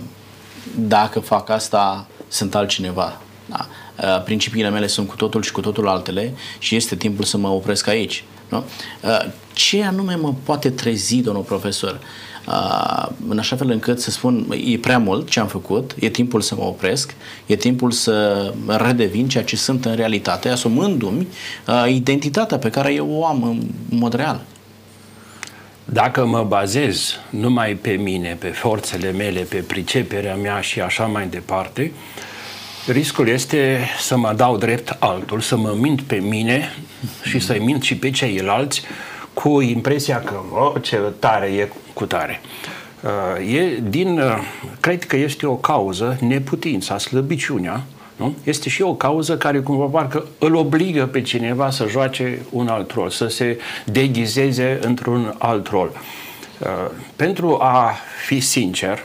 [0.74, 3.20] dacă fac asta, sunt altcineva.
[3.46, 3.66] Da?
[4.02, 7.48] Uh, principiile mele sunt cu totul și cu totul altele și este timpul să mă
[7.48, 8.24] opresc aici.
[8.50, 8.64] Nu?
[9.02, 12.00] Uh, ce anume mă poate trezi, domnul profesor,
[12.46, 16.40] uh, în așa fel încât să spun, e prea mult ce am făcut, e timpul
[16.40, 17.14] să mă opresc,
[17.46, 21.26] e timpul să redevin ceea ce sunt în realitate, asumându-mi
[21.88, 24.40] identitatea pe care eu o am în mod real.
[25.84, 31.26] Dacă mă bazez numai pe mine, pe forțele mele, pe priceperea mea și așa mai
[31.26, 32.29] departe, uh,
[32.86, 36.74] Riscul este să mă dau drept altul, să mă mint pe mine
[37.22, 38.82] și să-i mint și pe ceilalți
[39.32, 42.40] cu impresia că oh, ce tare e cu tare.
[43.02, 44.38] Uh, e din, uh,
[44.80, 47.82] cred că este o cauză, neputința, slăbiciunea,
[48.16, 48.34] nu?
[48.44, 52.90] Este și o cauză care cumva parcă îl obligă pe cineva să joace un alt
[52.90, 55.90] rol, să se deghizeze într-un alt rol.
[56.58, 56.68] Uh,
[57.16, 57.94] pentru a
[58.26, 59.04] fi sincer,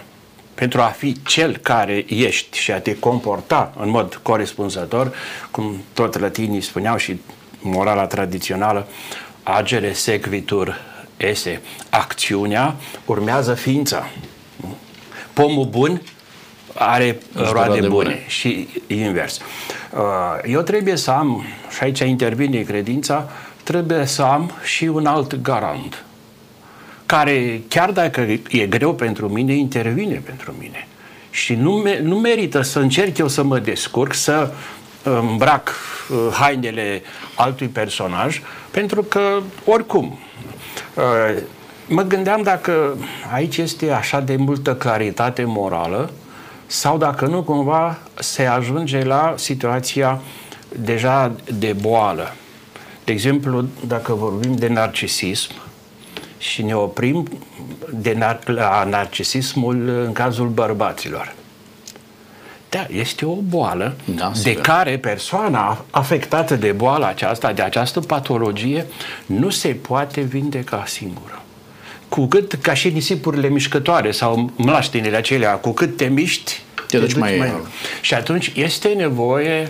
[0.56, 5.15] pentru a fi cel care ești și a te comporta în mod corespunzător,
[5.52, 7.22] cum tot latinii spuneau și
[7.62, 8.88] morala tradițională,
[9.44, 10.82] agere sequitur
[11.18, 14.10] esse, acțiunea urmează ființa.
[15.34, 16.02] Pomul bun
[16.74, 17.88] are roade bune.
[17.88, 19.39] bune și invers.
[19.94, 20.02] Uh,
[20.46, 23.30] eu trebuie să am, și aici intervine credința,
[23.63, 26.05] trebuie să am și un alt garant
[27.06, 30.88] care, chiar dacă e greu pentru mine, intervine pentru mine.
[31.30, 34.52] Și nu, me- nu merită să încerc eu să mă descurc, să
[35.04, 35.70] îmbrac
[36.10, 37.02] uh, hainele
[37.36, 38.41] altui personaj,
[38.72, 40.20] pentru că, oricum,
[40.94, 41.41] uh,
[41.88, 42.98] mă gândeam dacă
[43.34, 46.12] aici este așa de multă claritate morală
[46.65, 50.20] sau dacă nu cumva se ajunge la situația
[50.80, 52.34] deja de boală.
[53.04, 55.52] De exemplu, dacă vorbim de narcisism,
[56.38, 57.28] și ne oprim
[57.89, 61.36] de nar- la narcisismul în cazul bărbaților.
[62.69, 64.62] Da, este o boală da, de sigur.
[64.62, 68.86] care persoana afectată de boala aceasta, de această patologie,
[69.26, 71.41] nu se poate vindeca singură.
[72.10, 76.98] Cu cât, ca și nisipurile mișcătoare sau mlaștinile acelea, cu cât te miști, te, te
[76.98, 77.36] duci mai...
[77.38, 77.52] mai...
[78.02, 79.67] Și atunci este nevoie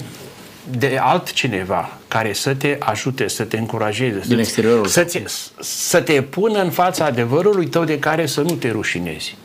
[0.70, 5.24] de altcineva care să te ajute, să te încurajeze, Din exteriorul să, ți,
[5.60, 9.36] să te pună în fața adevărului tău de care să nu te rușinezi.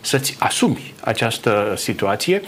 [0.00, 2.42] Să-ți asumi această situație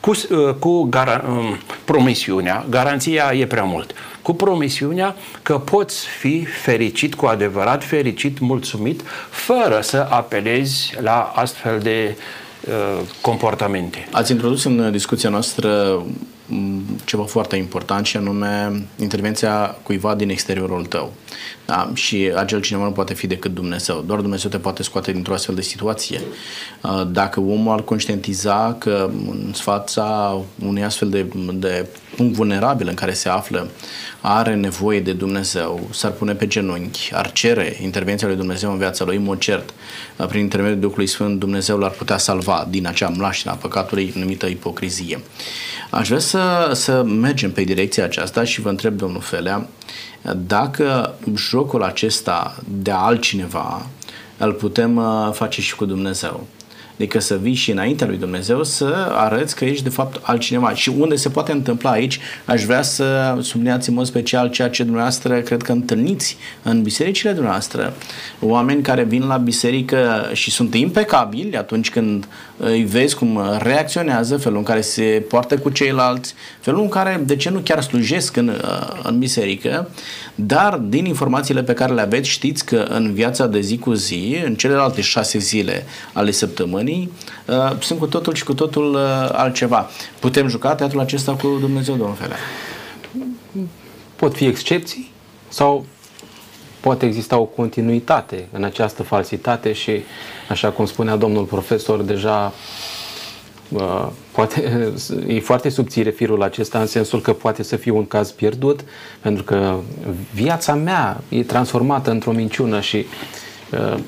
[0.00, 6.44] cu, uh, cu gara, um, promisiunea, garanția e prea mult, cu promisiunea că poți fi
[6.44, 12.16] fericit, cu adevărat fericit, mulțumit, fără să apelezi la astfel de
[12.68, 14.08] uh, comportamente.
[14.10, 16.02] Ați introdus în discuția noastră
[17.04, 21.12] ceva foarte important și anume intervenția cuiva din exteriorul tău.
[21.66, 21.90] Da?
[21.94, 24.04] Și acel cineva nu poate fi decât Dumnezeu.
[24.06, 26.20] Doar Dumnezeu te poate scoate dintr-o astfel de situație.
[27.10, 33.12] Dacă omul ar conștientiza că în fața unui astfel de, de punct vulnerabil în care
[33.12, 33.68] se află,
[34.20, 39.04] are nevoie de Dumnezeu, s-ar pune pe genunchi, ar cere intervenția lui Dumnezeu în viața
[39.04, 39.74] lui, în mod cert,
[40.28, 45.20] prin intermediul Duhului Sfânt, Dumnezeu l-ar putea salva din acea mlașină a păcatului numită ipocrizie.
[45.90, 49.68] Aș vrea să, să mergem pe direcția aceasta și vă întreb, domnul Felea,
[50.46, 53.86] dacă jocul acesta de altcineva
[54.38, 56.46] îl putem uh, face și cu Dumnezeu.
[56.96, 60.74] Adică să vii și înaintea lui Dumnezeu să arăți că ești de fapt altcineva.
[60.74, 64.82] Și unde se poate întâmpla aici, aș vrea să subliniați în mod special ceea ce
[64.82, 67.92] dumneavoastră cred că întâlniți în bisericile dumneavoastră.
[68.40, 74.58] Oameni care vin la biserică și sunt impecabili atunci când îi vezi cum reacționează, felul
[74.58, 78.52] în care se poartă cu ceilalți, felul în care, de ce nu chiar slujesc în,
[79.02, 79.90] în biserică,
[80.34, 84.36] dar din informațiile pe care le aveți știți că în viața de zi cu zi,
[84.44, 86.85] în celelalte șase zile ale săptămânii,
[87.46, 89.90] uh, sunt cu totul și cu totul uh, altceva.
[90.20, 92.36] Putem juca teatrul acesta cu Dumnezeu, domnul Felea?
[94.16, 95.10] Pot fi excepții
[95.48, 95.84] sau
[96.80, 100.02] poate exista o continuitate în această falsitate și,
[100.48, 102.52] așa cum spunea domnul profesor, deja
[103.68, 104.92] uh, poate,
[105.26, 108.80] e foarte subțire firul acesta în sensul că poate să fie un caz pierdut,
[109.20, 109.76] pentru că
[110.34, 113.06] viața mea e transformată într-o minciună și
[113.70, 113.98] uh,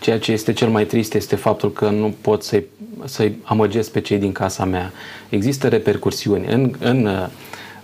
[0.00, 2.64] ceea ce este cel mai trist este faptul că nu pot să-i,
[3.04, 4.92] să-i amăgesc pe cei din casa mea.
[5.28, 7.26] Există repercursiuni în, în uh,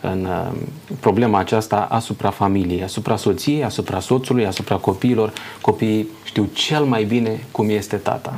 [0.03, 0.53] în uh,
[1.01, 5.33] problema aceasta asupra familiei, asupra soției, asupra soțului, asupra copiilor.
[5.61, 8.37] Copiii știu cel mai bine cum este tata.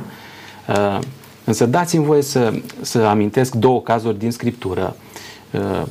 [0.67, 0.99] Uh,
[1.43, 4.95] însă dați-mi voie să, să amintesc două cazuri din Scriptură.
[5.51, 5.83] Uh,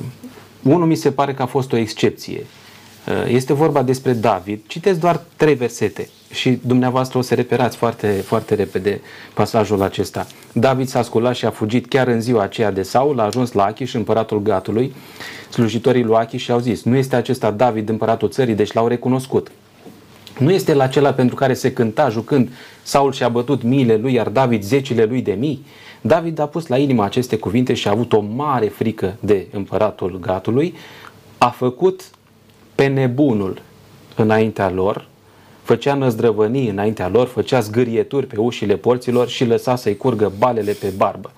[0.61, 2.45] unul mi se pare că a fost o excepție.
[3.27, 4.61] Este vorba despre David.
[4.67, 9.01] Citesc doar trei versete și dumneavoastră o să reperați foarte, foarte repede
[9.33, 10.27] pasajul acesta.
[10.53, 13.63] David s-a sculat și a fugit chiar în ziua aceea de Saul, a ajuns la
[13.63, 14.93] Achish, împăratul Gatului.
[15.49, 19.51] Slujitorii lui Achish și-au zis, nu este acesta David, împăratul țării, deci l-au recunoscut.
[20.39, 22.49] Nu este la acela pentru care se cânta jucând
[22.83, 25.65] Saul și-a bătut miile lui, iar David zecile lui de mii.
[26.01, 30.19] David a pus la inimă aceste cuvinte și a avut o mare frică de împăratul
[30.21, 30.75] Gatului.
[31.37, 32.01] A făcut
[32.75, 33.61] pe nebunul
[34.15, 35.07] înaintea lor,
[35.65, 40.93] făcea năzdrăvănii înaintea lor, făcea zgârieturi pe ușile porților și lăsa să-i curgă balele pe
[40.97, 41.31] barbă.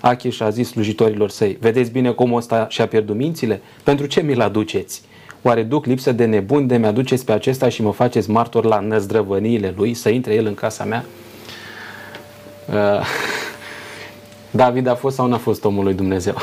[0.00, 3.60] Achish a zis slujitorilor săi, vedeți bine cum ăsta și-a pierdut mințile?
[3.82, 5.02] Pentru ce mi-l aduceți?
[5.42, 9.74] Oare duc lipsă de nebun de mi-aduceți pe acesta și mă faceți martor la năzdrăvăniile
[9.76, 11.04] lui, să intre el în casa mea?
[12.68, 13.06] Uh,
[14.50, 16.34] David a fost sau n-a fost omul lui Dumnezeu?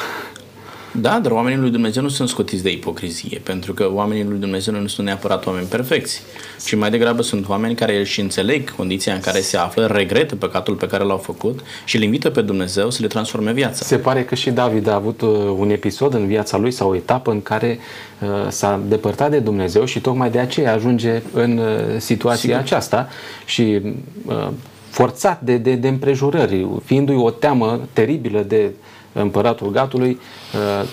[1.02, 4.74] Da, dar oamenii lui Dumnezeu nu sunt scotiți de ipocrizie, pentru că oamenii lui Dumnezeu
[4.74, 6.22] nu sunt neapărat oameni perfecți,
[6.66, 10.76] ci mai degrabă sunt oameni care își înțeleg condiția în care se află, regretă păcatul
[10.76, 13.86] pe care l-au făcut și îl invită pe Dumnezeu să le transforme viața.
[13.86, 16.96] Se pare că și David a avut uh, un episod în viața lui sau o
[16.96, 17.80] etapă în care
[18.22, 21.66] uh, s-a depărtat de Dumnezeu și tocmai de aceea ajunge în uh,
[21.98, 22.56] situația Sigur.
[22.56, 23.08] aceasta
[23.46, 23.82] și
[24.26, 24.48] uh,
[24.90, 28.72] forțat de, de, de împrejurări, fiindu-i o teamă teribilă de
[29.14, 30.20] împăratul gatului,
[30.54, 30.88] uh,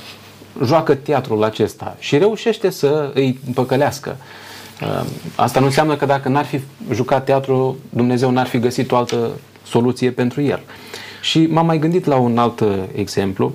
[0.64, 4.16] joacă teatrul acesta și reușește să îi păcălească.
[4.82, 6.60] Uh, asta nu înseamnă că dacă n-ar fi
[6.92, 9.30] jucat teatru, Dumnezeu n-ar fi găsit o altă
[9.66, 10.60] soluție pentru el.
[11.22, 13.52] Și m-am mai gândit la un alt uh, exemplu.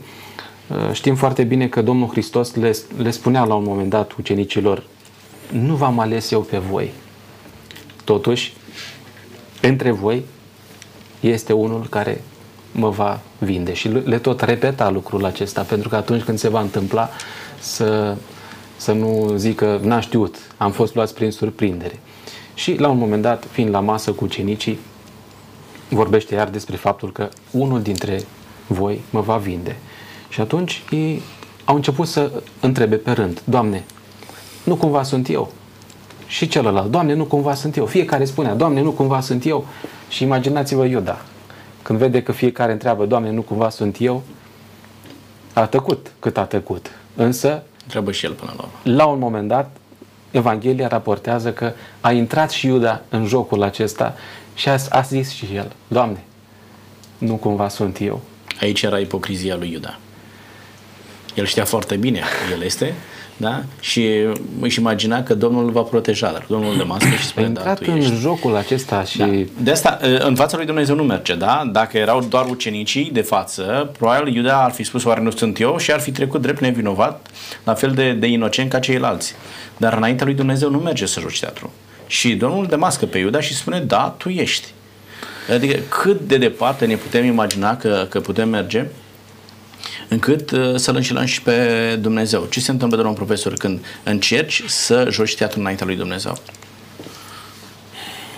[0.91, 4.83] Știm foarte bine că Domnul Hristos le, le spunea la un moment dat ucenicilor,
[5.51, 6.91] nu v-am ales eu pe voi.
[8.03, 8.53] Totuși,
[9.61, 10.23] între voi
[11.19, 12.21] este unul care
[12.75, 13.73] mă va vinde.
[13.73, 17.09] Și le tot repeta lucrul acesta, pentru că atunci când se va întâmpla
[17.59, 18.15] să,
[18.77, 21.99] să nu zică, n-am știut, am fost luați prin surprindere.
[22.53, 24.79] Și la un moment dat, fiind la masă cu cenicii,
[25.89, 28.21] vorbește iar despre faptul că unul dintre
[28.67, 29.75] voi mă va vinde.
[30.29, 31.21] Și atunci ei
[31.65, 33.85] au început să întrebe pe rând, Doamne,
[34.63, 35.51] nu cumva sunt eu?
[36.27, 37.85] Și celălalt, Doamne, nu cumva sunt eu?
[37.85, 39.65] Fiecare spunea, Doamne, nu cumva sunt eu?
[40.09, 41.21] Și imaginați-vă Iuda,
[41.85, 44.23] când vede că fiecare întreabă, Doamne, nu cumva sunt eu,
[45.53, 46.91] a tăcut cât a tăcut.
[47.15, 48.95] Însă Trebuie și el până la urmă.
[48.97, 49.77] La un moment dat,
[50.31, 54.15] Evanghelia raportează că a intrat și Iuda în jocul acesta
[54.53, 56.23] și a, a zis și el, Doamne,
[57.17, 58.21] nu cumva sunt eu.
[58.61, 59.97] Aici era ipocrizia lui Iuda.
[61.35, 62.93] El știa foarte bine că el este,
[63.37, 63.63] da?
[63.79, 64.09] Și
[64.59, 67.59] își imagina că Domnul îl va proteja, dar Domnul de mască și spune, a da,
[67.59, 68.15] intrat tu în ești.
[68.15, 69.17] jocul acesta și...
[69.17, 69.29] Da.
[69.57, 71.69] De asta, în fața lui Dumnezeu nu merge, da?
[71.71, 75.77] Dacă erau doar ucenicii de față, probabil Iuda ar fi spus, oare nu sunt eu?
[75.77, 77.27] Și ar fi trecut drept nevinovat,
[77.63, 79.35] la fel de, de inocent ca ceilalți.
[79.77, 81.71] Dar înaintea lui Dumnezeu nu merge să joci teatru.
[82.07, 84.67] Și Domnul de mască pe Iuda și spune, da, tu ești.
[85.53, 88.85] Adică cât de departe ne putem imagina că, că putem merge
[90.07, 92.47] încât uh, să-L înșelăm și pe Dumnezeu.
[92.49, 96.37] Ce se întâmplă, domnul profesor, când încerci să joci teatru înaintea lui Dumnezeu?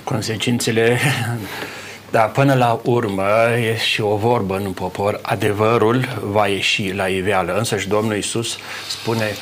[0.04, 1.00] Consecințele,
[2.12, 3.24] da, până la urmă
[3.56, 7.58] e și o vorbă în popor, adevărul va ieși la iveală.
[7.58, 8.58] Însă și Domnul Iisus
[8.90, 9.36] spune,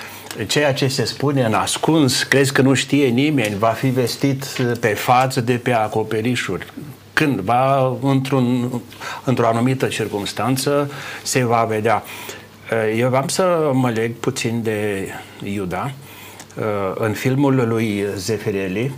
[0.47, 4.45] ceea ce se spune în ascuns, crezi că nu știe nimeni, va fi vestit
[4.79, 6.65] pe față de pe acoperișuri.
[7.15, 8.71] Cândva, într-un,
[9.23, 10.91] într-o anumită circunstanță,
[11.23, 12.03] se va vedea.
[12.97, 15.07] Eu am să mă leg puțin de
[15.43, 15.91] Iuda.
[16.95, 18.91] În filmul lui Zefirelli,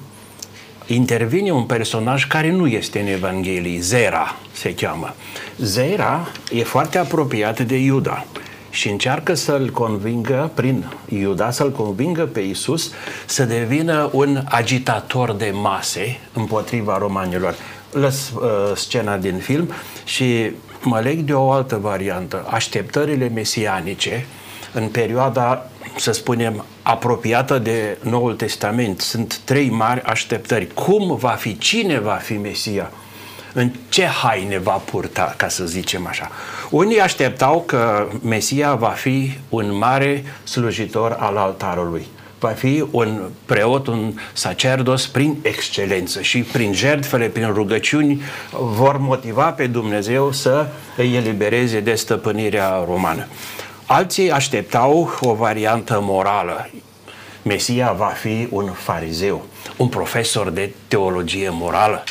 [0.87, 5.13] intervine un personaj care nu este în Evanghelie, Zera se cheamă.
[5.57, 8.25] Zera e foarte apropiat de Iuda
[8.69, 12.91] și încearcă să-l convingă, prin Iuda, să-l convingă pe Isus
[13.25, 17.55] să devină un agitator de mase împotriva romanilor.
[17.91, 19.71] Lăs uh, scena din film
[20.03, 22.45] și mă leg de o altă variantă.
[22.49, 24.25] Așteptările mesianice
[24.73, 29.01] în perioada să spunem, apropiată de Noul Testament.
[29.01, 30.67] Sunt trei mari așteptări.
[30.73, 31.57] Cum va fi?
[31.57, 32.91] Cine va fi Mesia?
[33.53, 36.31] În ce haine va purta, ca să zicem așa?
[36.69, 42.07] Unii așteptau că Mesia va fi un mare slujitor al altarului.
[42.39, 48.21] Va fi un preot, un sacerdos prin excelență și prin jertfele, prin rugăciuni
[48.51, 50.67] vor motiva pe Dumnezeu să
[50.97, 53.27] îi elibereze de stăpânirea romană.
[53.85, 56.69] Alții așteptau o variantă morală.
[57.41, 59.45] Mesia va fi un farizeu,
[59.77, 62.03] un profesor de teologie morală,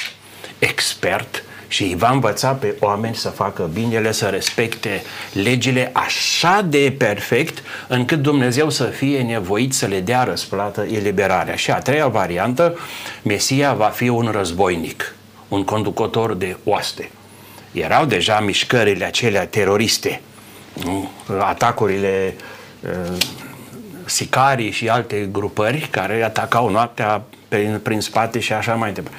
[0.59, 5.03] expert și îi va învăța pe oameni să facă binele, să respecte
[5.33, 11.55] legile așa de perfect încât Dumnezeu să fie nevoit să le dea răsplată eliberarea.
[11.55, 12.79] Și a treia variantă,
[13.23, 15.15] Mesia va fi un războinic,
[15.49, 17.11] un conducător de oaste.
[17.73, 20.21] Erau deja mișcările acelea teroriste,
[21.39, 22.35] atacurile
[22.81, 23.17] uh,
[24.05, 29.19] sicarii și alte grupări care atacau noaptea prin, prin spate și așa mai departe.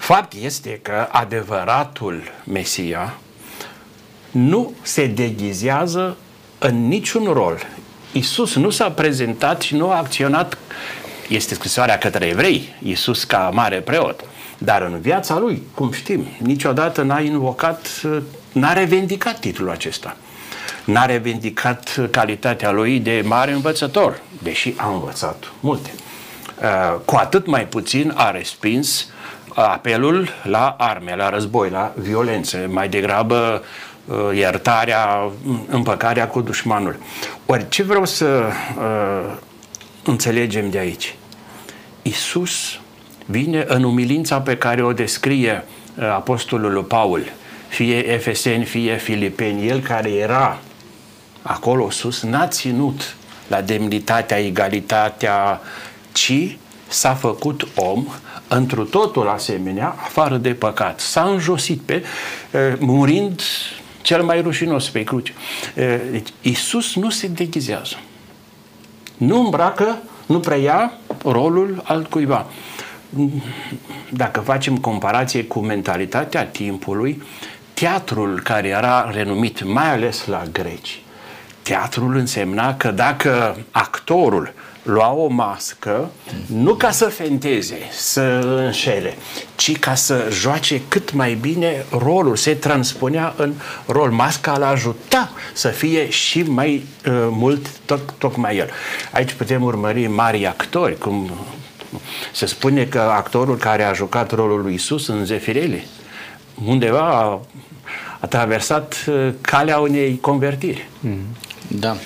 [0.00, 3.14] Fapt este că adevăratul Mesia
[4.30, 6.16] nu se deghizează
[6.58, 7.58] în niciun rol.
[8.12, 10.58] Isus nu s-a prezentat și nu a acționat,
[11.28, 14.24] este scrisoarea către evrei, Isus ca mare preot,
[14.58, 17.88] dar în viața lui, cum știm, niciodată n-a invocat,
[18.52, 20.16] n-a revendicat titlul acesta
[20.84, 25.90] n-a revendicat calitatea lui de mare învățător, deși a învățat multe.
[27.04, 29.06] Cu atât mai puțin a respins
[29.60, 33.62] apelul la arme, la război, la violență, mai degrabă
[34.34, 35.30] iertarea,
[35.68, 36.96] împăcarea cu dușmanul.
[37.46, 39.36] Ori ce vreau să uh,
[40.04, 41.14] înțelegem de aici?
[42.02, 42.78] Isus
[43.26, 47.32] vine în umilința pe care o descrie uh, apostolul Paul,
[47.68, 50.58] fie Efeseni, fie Filipeni, el care era
[51.42, 53.16] acolo sus, n-a ținut
[53.48, 55.60] la demnitatea, egalitatea,
[56.12, 56.56] ci
[56.88, 58.06] s-a făcut om
[58.54, 61.00] întru totul asemenea, afară de păcat.
[61.00, 62.04] S-a înjosit pe,
[62.78, 63.42] murind
[64.02, 65.32] cel mai rușinos pe cruce.
[66.10, 67.96] Deci, Iisus nu se deghizează.
[69.16, 70.92] Nu îmbracă, nu preia
[71.24, 72.46] rolul altcuiva.
[74.10, 77.22] Dacă facem comparație cu mentalitatea timpului,
[77.74, 81.02] teatrul care era renumit mai ales la greci,
[81.62, 84.52] teatrul însemna că dacă actorul
[84.82, 86.10] lua o mască,
[86.46, 88.20] nu ca să fenteze, să
[88.64, 89.16] înșele,
[89.56, 93.52] ci ca să joace cât mai bine rolul, se transpunea în
[93.86, 94.10] rol.
[94.10, 96.74] Masca l ajuta să fie și mai
[97.06, 98.70] uh, mult tot, tocmai el.
[99.12, 101.30] Aici putem urmări mari actori, cum
[102.32, 105.84] se spune că actorul care a jucat rolul lui Isus în Zefirele,
[106.64, 107.40] undeva a,
[108.20, 110.88] a traversat uh, calea unei convertiri.
[111.00, 111.18] Mm.
[111.78, 111.96] Da.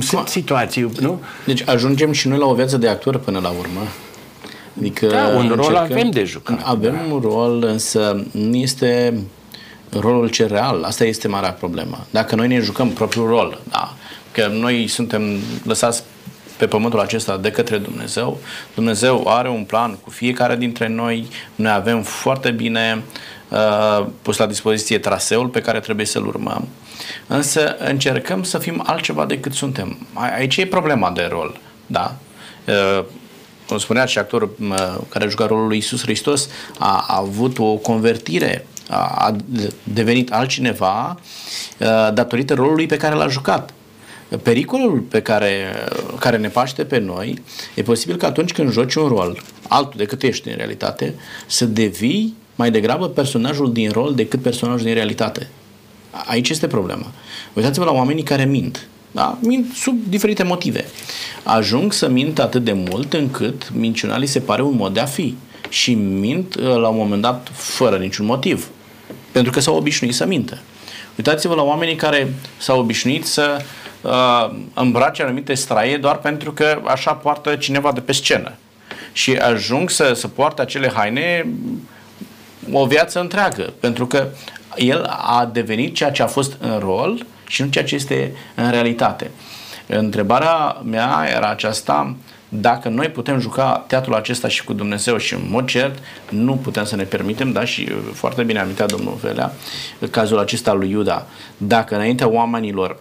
[0.00, 1.20] Sunt situații, nu?
[1.44, 3.80] Deci ajungem și noi la o viață de actor până la urmă.
[4.78, 6.60] Adică da, un încercăm, rol avem de jucat.
[6.64, 7.14] Avem da.
[7.14, 9.20] un rol, însă nu este
[9.90, 10.82] rolul ce real.
[10.82, 12.06] Asta este marea problemă.
[12.10, 13.94] Dacă noi ne jucăm propriul rol, da,
[14.32, 15.22] că noi suntem
[15.64, 16.02] lăsați
[16.56, 18.38] pe pământul acesta de către Dumnezeu.
[18.74, 21.28] Dumnezeu are un plan cu fiecare dintre noi.
[21.54, 23.37] Noi avem foarte bine uh,
[24.22, 26.68] pus la dispoziție traseul pe care trebuie să-l urmăm.
[27.26, 30.06] Însă încercăm să fim altceva decât suntem.
[30.12, 31.60] Aici e problema de rol.
[31.86, 32.16] Da?
[32.64, 33.04] Uh,
[33.68, 37.58] cum spunea și actorul uh, care a jucat rolul lui Isus Hristos, a, a avut
[37.58, 39.36] o convertire a
[39.82, 41.20] devenit altcineva
[41.78, 43.72] uh, datorită rolului pe care l-a jucat.
[44.42, 45.74] Pericolul pe care,
[46.18, 47.42] care ne paște pe noi
[47.74, 51.14] e posibil că atunci când joci un rol altul decât ești în realitate,
[51.46, 55.48] să devii mai degrabă personajul din rol decât personajul din realitate.
[56.10, 57.06] Aici este problema.
[57.52, 58.86] Uitați-vă la oamenii care mint.
[59.10, 59.38] Da?
[59.40, 60.84] Mint sub diferite motive.
[61.42, 65.04] Ajung să mint atât de mult încât minciuna li se pare un mod de a
[65.04, 65.36] fi.
[65.68, 68.68] Și mint uh, la un moment dat fără niciun motiv.
[69.32, 70.58] Pentru că s-au obișnuit să mintă.
[71.16, 73.60] Uitați-vă la oamenii care s-au obișnuit să
[74.00, 78.52] uh, îmbrace anumite straie doar pentru că așa poartă cineva de pe scenă.
[79.12, 81.46] Și ajung să, să poarte acele haine
[82.72, 83.72] o viață întreagă.
[83.80, 84.26] Pentru că
[84.76, 88.70] el a devenit ceea ce a fost în rol și nu ceea ce este în
[88.70, 89.30] realitate.
[89.86, 92.16] Întrebarea mea era aceasta,
[92.48, 95.98] dacă noi putem juca teatrul acesta și cu Dumnezeu și în mod cert,
[96.28, 99.52] nu putem să ne permitem, da, și foarte bine amintea domnul Velea,
[100.10, 102.98] cazul acesta lui Iuda, dacă înaintea oamenilor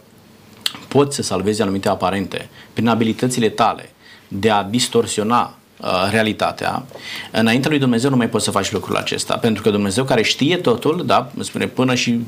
[0.87, 3.89] poți să salvezi anumite aparente prin abilitățile tale
[4.27, 5.66] de a distorsiona Uh,
[6.11, 6.85] realitatea,
[7.31, 10.57] înaintea lui Dumnezeu nu mai poți să faci lucrul acesta, pentru că Dumnezeu care știe
[10.57, 12.19] totul, da, spune până și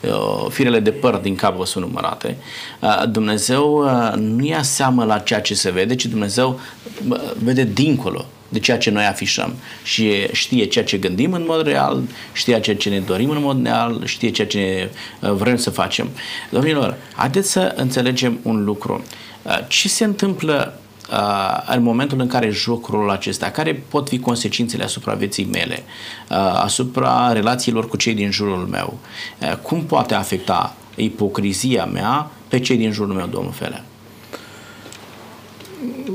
[0.00, 2.36] uh, firele de păr din cap vă sunt numărate,
[2.80, 6.60] uh, Dumnezeu uh, nu ia seamă la ceea ce se vede, ci Dumnezeu
[7.08, 11.66] uh, vede dincolo de ceea ce noi afișăm și știe ceea ce gândim în mod
[11.66, 12.02] real,
[12.32, 14.90] știe ceea ce ne dorim în mod real, știe ceea ce
[15.20, 16.08] uh, vrem să facem.
[16.50, 19.04] Domnilor, haideți să înțelegem un lucru.
[19.42, 20.80] Uh, ce se întâmplă
[21.10, 25.82] uh, în momentul în care joc rolul acesta, care pot fi consecințele asupra vieții mele,
[26.30, 28.98] uh, asupra relațiilor cu cei din jurul meu,
[29.42, 33.82] uh, cum poate afecta ipocrizia mea pe cei din jurul meu, domnul Fele?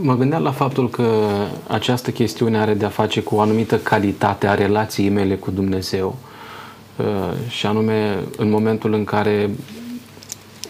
[0.01, 1.29] Mă gândeam la faptul că
[1.67, 6.17] această chestiune are de-a face cu o anumită calitate a relației mele cu Dumnezeu.
[6.95, 7.05] Uh,
[7.49, 9.49] și anume, în momentul în care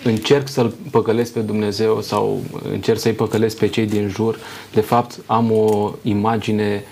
[0.04, 2.42] încerc să-L păcălesc pe Dumnezeu sau
[2.72, 4.40] încerc să-i păcălesc pe cei din jur,
[4.74, 6.84] de fapt am o imagine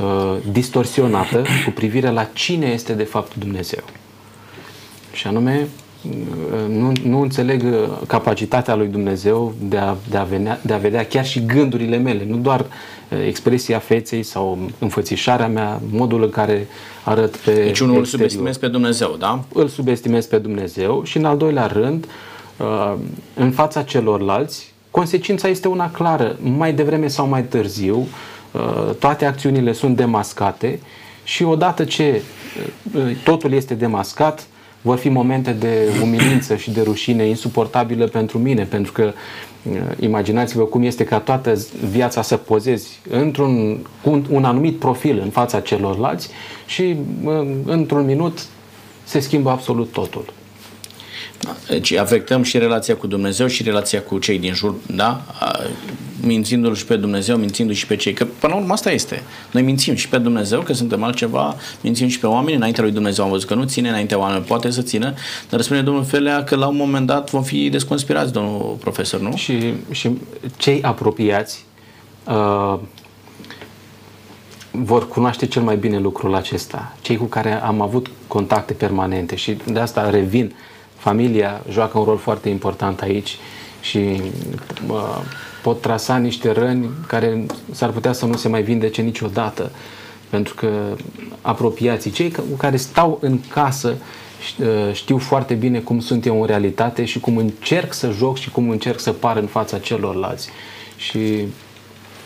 [0.00, 3.82] uh, distorsionată cu privire la cine este de fapt Dumnezeu.
[5.12, 5.68] Și anume,
[6.04, 10.78] uh, nu, nu înțeleg uh, capacitatea lui Dumnezeu de a, de, a venea, de a
[10.78, 16.30] vedea chiar și gândurile mele, nu doar uh, expresia feței sau înfățișarea mea, modul în
[16.30, 16.66] care
[17.04, 19.44] arăt pe Deci unul îl subestimez pe Dumnezeu, da?
[19.52, 22.29] Îl subestimez pe Dumnezeu și în al doilea rând, uh, Uh,
[23.34, 26.36] în fața celorlalți, consecința este una clară.
[26.56, 28.06] Mai devreme sau mai târziu,
[28.52, 30.80] uh, toate acțiunile sunt demascate
[31.24, 32.22] și odată ce
[32.94, 34.46] uh, totul este demascat,
[34.82, 39.12] vor fi momente de umilință și de rușine insuportabilă pentru mine, pentru că
[39.98, 45.60] imaginați-vă cum este ca toată viața să pozezi într-un cu un anumit profil în fața
[45.60, 46.28] celorlalți
[46.66, 46.96] și
[47.64, 48.46] într-un minut
[49.04, 50.24] se schimbă absolut totul.
[51.68, 55.22] Deci afectăm și relația cu Dumnezeu și relația cu cei din jur, da?
[56.22, 58.12] Mințindu-L și pe Dumnezeu, mințindu-i și pe cei.
[58.12, 59.22] Că până la urmă asta este.
[59.50, 62.56] Noi mințim și pe Dumnezeu, că suntem altceva, mințim și pe oameni.
[62.56, 65.14] Înaintea lui Dumnezeu am văzut că nu ține, înaintea oamenilor poate să țină,
[65.48, 69.36] dar spune domnul Felea că la un moment dat vom fi desconspirați, domnul profesor, nu?
[69.36, 70.10] Și, și
[70.56, 71.64] cei apropiați
[72.28, 72.78] uh,
[74.70, 76.96] vor cunoaște cel mai bine lucrul acesta.
[77.00, 80.54] Cei cu care am avut contacte permanente și de asta revin
[81.00, 83.36] familia joacă un rol foarte important aici
[83.80, 84.20] și
[84.88, 85.18] uh,
[85.62, 89.70] pot trasa niște răni care s-ar putea să nu se mai vindece niciodată.
[90.30, 90.68] Pentru că
[91.40, 93.96] apropiații, cei care stau în casă,
[94.92, 98.70] știu foarte bine cum sunt eu în realitate și cum încerc să joc și cum
[98.70, 100.48] încerc să par în fața celorlalți.
[100.96, 101.46] Și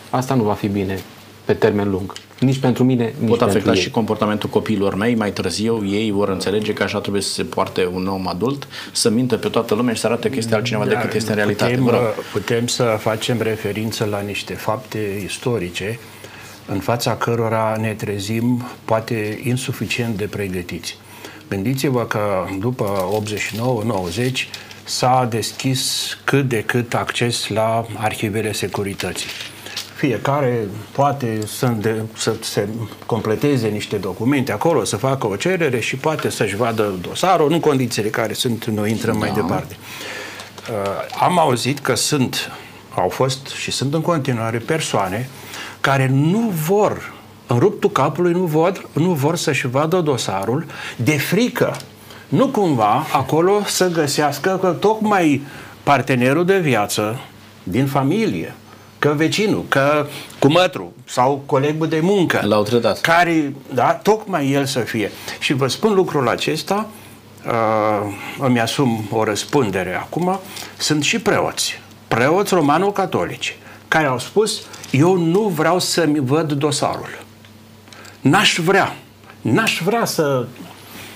[0.09, 0.99] asta nu va fi bine
[1.45, 2.13] pe termen lung.
[2.39, 5.85] Nici pentru mine, nici Pot afecta pentru și comportamentul copiilor mei mai târziu.
[5.85, 9.47] Ei vor înțelege că așa trebuie să se poarte un om adult, să mintă pe
[9.47, 11.73] toată lumea și să arate că este altcineva da, decât este în realitate.
[11.75, 15.99] Putem, uh, putem să facem referință la niște fapte istorice
[16.67, 20.97] în fața cărora ne trezim poate insuficient de pregătiți.
[21.49, 23.09] Gândiți-vă că după
[24.21, 24.49] 89-90
[24.83, 29.29] s-a deschis cât de cât acces la arhivele securității
[29.95, 32.67] fiecare poate să, de, să se
[33.05, 38.09] completeze niște documente acolo, să facă o cerere și poate să-și vadă dosarul în condițiile
[38.09, 39.19] care sunt, noi intrăm da.
[39.19, 39.77] mai departe.
[40.69, 40.75] Uh,
[41.19, 42.51] am auzit că sunt
[42.95, 45.29] au fost și sunt în continuare persoane
[45.81, 47.13] care nu vor,
[47.47, 50.65] în ruptul capului, nu vor, nu vor să-și vadă dosarul
[50.95, 51.75] de frică.
[52.27, 55.41] Nu cumva acolo să găsească că tocmai
[55.83, 57.19] partenerul de viață
[57.63, 58.55] din familie,
[59.05, 60.05] că vecinul, că
[60.39, 62.41] cumătru sau colegul de muncă.
[62.43, 63.01] L-au trădat.
[63.01, 65.11] Care, da, tocmai el să fie.
[65.39, 66.87] Și vă spun lucrul acesta,
[67.45, 70.39] uh, îmi asum o răspundere acum,
[70.77, 77.23] sunt și preoți, preoți romano-catolici, care au spus, eu nu vreau să-mi văd dosarul.
[78.21, 78.95] N-aș vrea.
[79.41, 80.47] N-aș vrea să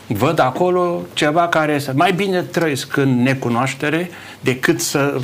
[0.07, 1.91] văd acolo ceva care să...
[1.95, 4.09] Mai bine trăiesc în necunoaștere
[4.39, 5.19] decât să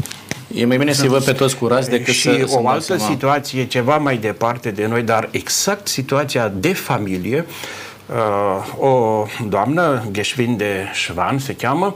[0.55, 2.47] E mai bine să-i văd pe toți curați decât și să...
[2.49, 7.45] o altă situație, ceva mai departe de noi, dar exact situația de familie,
[8.05, 11.95] uh, o doamnă, Gheșvin de Șvan se cheamă,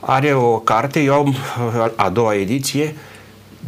[0.00, 2.94] are o carte, eu am uh, a doua ediție,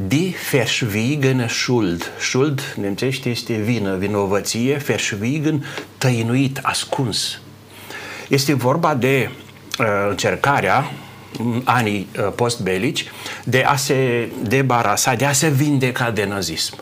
[0.09, 2.11] Die Verschwiegene Schuld.
[2.19, 5.65] Schuld, nemțește, este vină, vinovăție, Verschwiegen,
[5.99, 7.41] tăinuit, ascuns.
[8.29, 9.31] Este vorba de
[9.79, 10.91] uh, încercarea
[11.65, 13.11] anii uh, postbelici
[13.45, 16.75] de a se debarasa, de a se vindeca de nazism.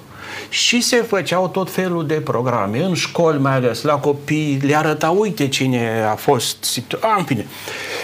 [0.48, 5.10] Și se făceau tot felul de programe, în școli mai ales, la copii, le arăta,
[5.10, 7.46] uite cine a fost, a, în fine.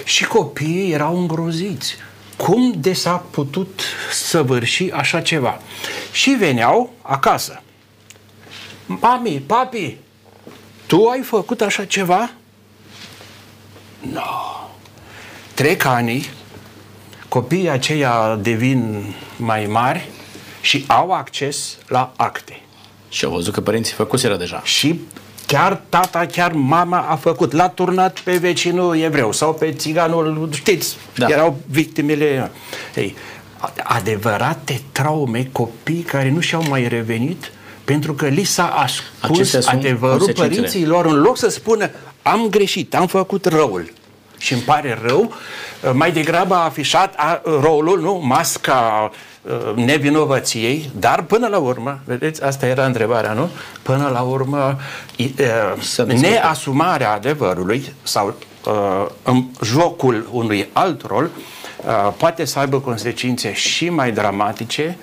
[0.05, 1.94] Și copiii erau îngroziți.
[2.36, 3.80] Cum de s-a putut
[4.12, 5.61] săvârși așa ceva?
[6.12, 7.62] Și veneau acasă.
[8.86, 9.97] Mami, papi,
[10.86, 12.30] tu ai făcut așa ceva?
[14.01, 14.12] Nu.
[14.12, 14.66] No.
[15.57, 16.31] Trec ani,
[17.29, 19.05] copiii aceia devin
[19.37, 20.09] mai mari
[20.61, 22.61] și au acces la acte.
[23.09, 24.61] Și au văzut că părinții făcuseră deja.
[24.65, 25.01] Și
[25.47, 27.53] chiar tata, chiar mama a făcut.
[27.53, 31.27] L-a turnat pe vecinul evreu sau pe țiganul, știți, da.
[31.29, 32.51] erau victimele.
[32.95, 33.15] Ei,
[33.83, 37.51] adevărate traume, copii care nu și-au mai revenit
[37.85, 41.91] pentru că li s-a ascuns adevărul părinților în loc să spună
[42.23, 43.93] am greșit, am făcut răul
[44.39, 45.32] și îmi pare rău,
[45.93, 49.11] mai degrabă a afișat a, rolul, nu, masca
[49.74, 53.51] nevinovăției, dar până la urmă, vedeți, asta era întrebarea, nu?
[53.82, 54.78] Până la urmă,
[56.07, 58.34] neasumarea adevărului sau
[59.22, 61.30] în jocul unui alt rol
[62.16, 64.99] poate să aibă consecințe și mai dramatice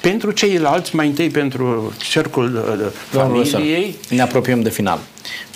[0.00, 3.96] pentru ceilalți, mai întâi pentru cercul familiei.
[4.08, 4.98] Ne apropiem de final.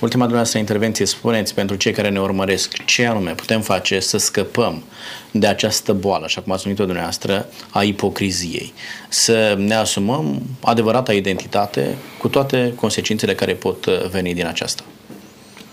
[0.01, 4.83] Ultima dumneavoastră intervenție, spuneți pentru cei care ne urmăresc ce anume putem face să scăpăm
[5.31, 8.73] de această boală, așa cum ați numit-o dumneavoastră, a ipocriziei.
[9.09, 14.83] Să ne asumăm adevărata identitate cu toate consecințele care pot uh, veni din aceasta.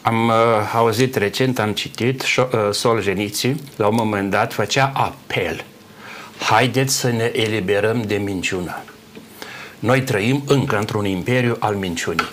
[0.02, 0.34] Am uh,
[0.74, 5.64] auzit recent, am citit, uh, Solzhenitsyn, la un moment dat, făcea apel.
[6.40, 8.84] Haideți să ne eliberăm de minciună.
[9.80, 12.30] Noi trăim încă într-un imperiu al minciunii.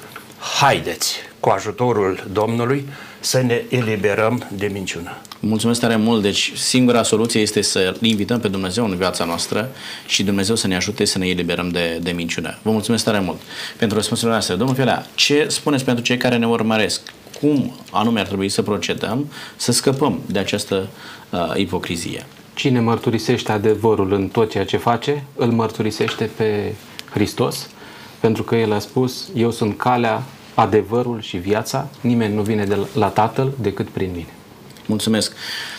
[0.60, 2.88] Haideți, cu ajutorul Domnului,
[3.20, 5.16] să ne eliberăm de minciună.
[5.40, 6.22] Mulțumesc tare mult.
[6.22, 9.70] Deci singura soluție este să invităm pe Dumnezeu în viața noastră
[10.06, 12.58] și Dumnezeu să ne ajute să ne eliberăm de, de minciună.
[12.62, 13.40] Vă mulțumesc tare mult
[13.76, 14.54] pentru răspunsurile noastre.
[14.54, 17.00] Domnul Fiolea, ce spuneți pentru cei care ne urmăresc?
[17.40, 20.88] Cum anume ar trebui să procedăm să scăpăm de această
[21.30, 22.26] uh, ipocrizie?
[22.54, 26.74] Cine mărturisește adevărul în tot ceea ce face, îl mărturisește pe
[27.10, 27.68] Hristos,
[28.20, 30.22] pentru că El a spus, eu sunt calea,
[30.54, 34.28] adevărul și viața, nimeni nu vine de la Tatăl decât prin mine.
[34.86, 35.32] Mulțumesc.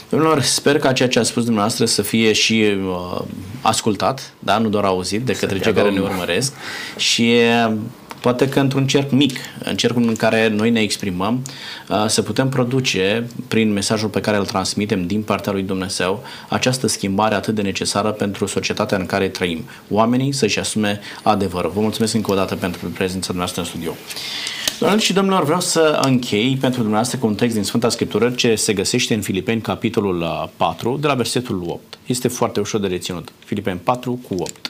[0.09, 3.21] Domnilor, sper că ceea ce a spus dumneavoastră să fie și uh,
[3.61, 4.57] ascultat, da?
[4.57, 6.53] nu doar auzit de către cei care ne urmăresc
[6.97, 7.33] și
[7.67, 7.73] uh,
[8.21, 11.41] poate că într-un cerc mic, în cercul în care noi ne exprimăm,
[11.89, 16.87] uh, să putem produce, prin mesajul pe care îl transmitem din partea lui Dumnezeu, această
[16.87, 19.63] schimbare atât de necesară pentru societatea în care trăim.
[19.89, 21.71] Oamenii să-și asume adevărul.
[21.75, 23.95] Vă mulțumesc încă o dată pentru prezența noastră în studio.
[24.79, 28.55] Doamne și domnilor, vreau să închei pentru dumneavoastră cu un text din Sfânta Scriptură ce
[28.55, 31.97] se găsește în Filipeni, capitolul 4, de la versetul 8.
[32.05, 33.31] Este foarte ușor de reținut.
[33.45, 34.67] Filipeni 4 cu 8.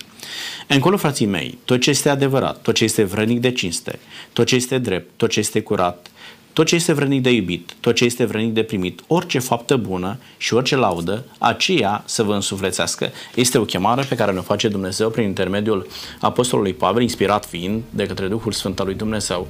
[0.67, 3.99] Încolo, frații mei, tot ce este adevărat, tot ce este vrănic de cinste,
[4.33, 6.07] tot ce este drept, tot ce este curat,
[6.53, 10.17] tot ce este vrănic de iubit, tot ce este vrănic de primit, orice faptă bună
[10.37, 13.11] și orice laudă, aceea să vă însuflețească.
[13.35, 15.87] Este o chemare pe care ne face Dumnezeu prin intermediul
[16.21, 19.47] Apostolului Pavel, inspirat fiind de către Duhul Sfânt al lui Dumnezeu.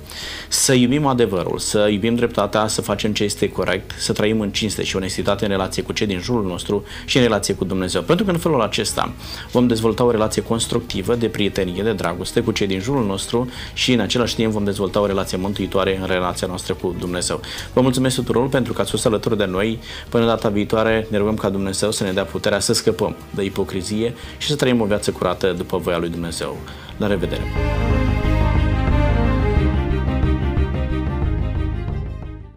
[0.47, 4.83] Să iubim adevărul, să iubim dreptatea, să facem ce este corect, să trăim în cinste
[4.83, 8.01] și onestitate în relație cu cei din jurul nostru și în relație cu Dumnezeu.
[8.01, 9.13] Pentru că în felul acesta
[9.51, 13.93] vom dezvolta o relație constructivă de prietenie, de dragoste cu cei din jurul nostru și
[13.93, 17.41] în același timp vom dezvolta o relație mântuitoare în relația noastră cu lui Dumnezeu.
[17.73, 19.79] Vă mulțumesc tuturor pentru că ați fost alături de noi.
[20.09, 24.13] Până data viitoare ne rugăm ca Dumnezeu să ne dea puterea să scăpăm de ipocrizie
[24.37, 26.57] și să trăim o viață curată după voia lui Dumnezeu.
[26.97, 27.43] La revedere!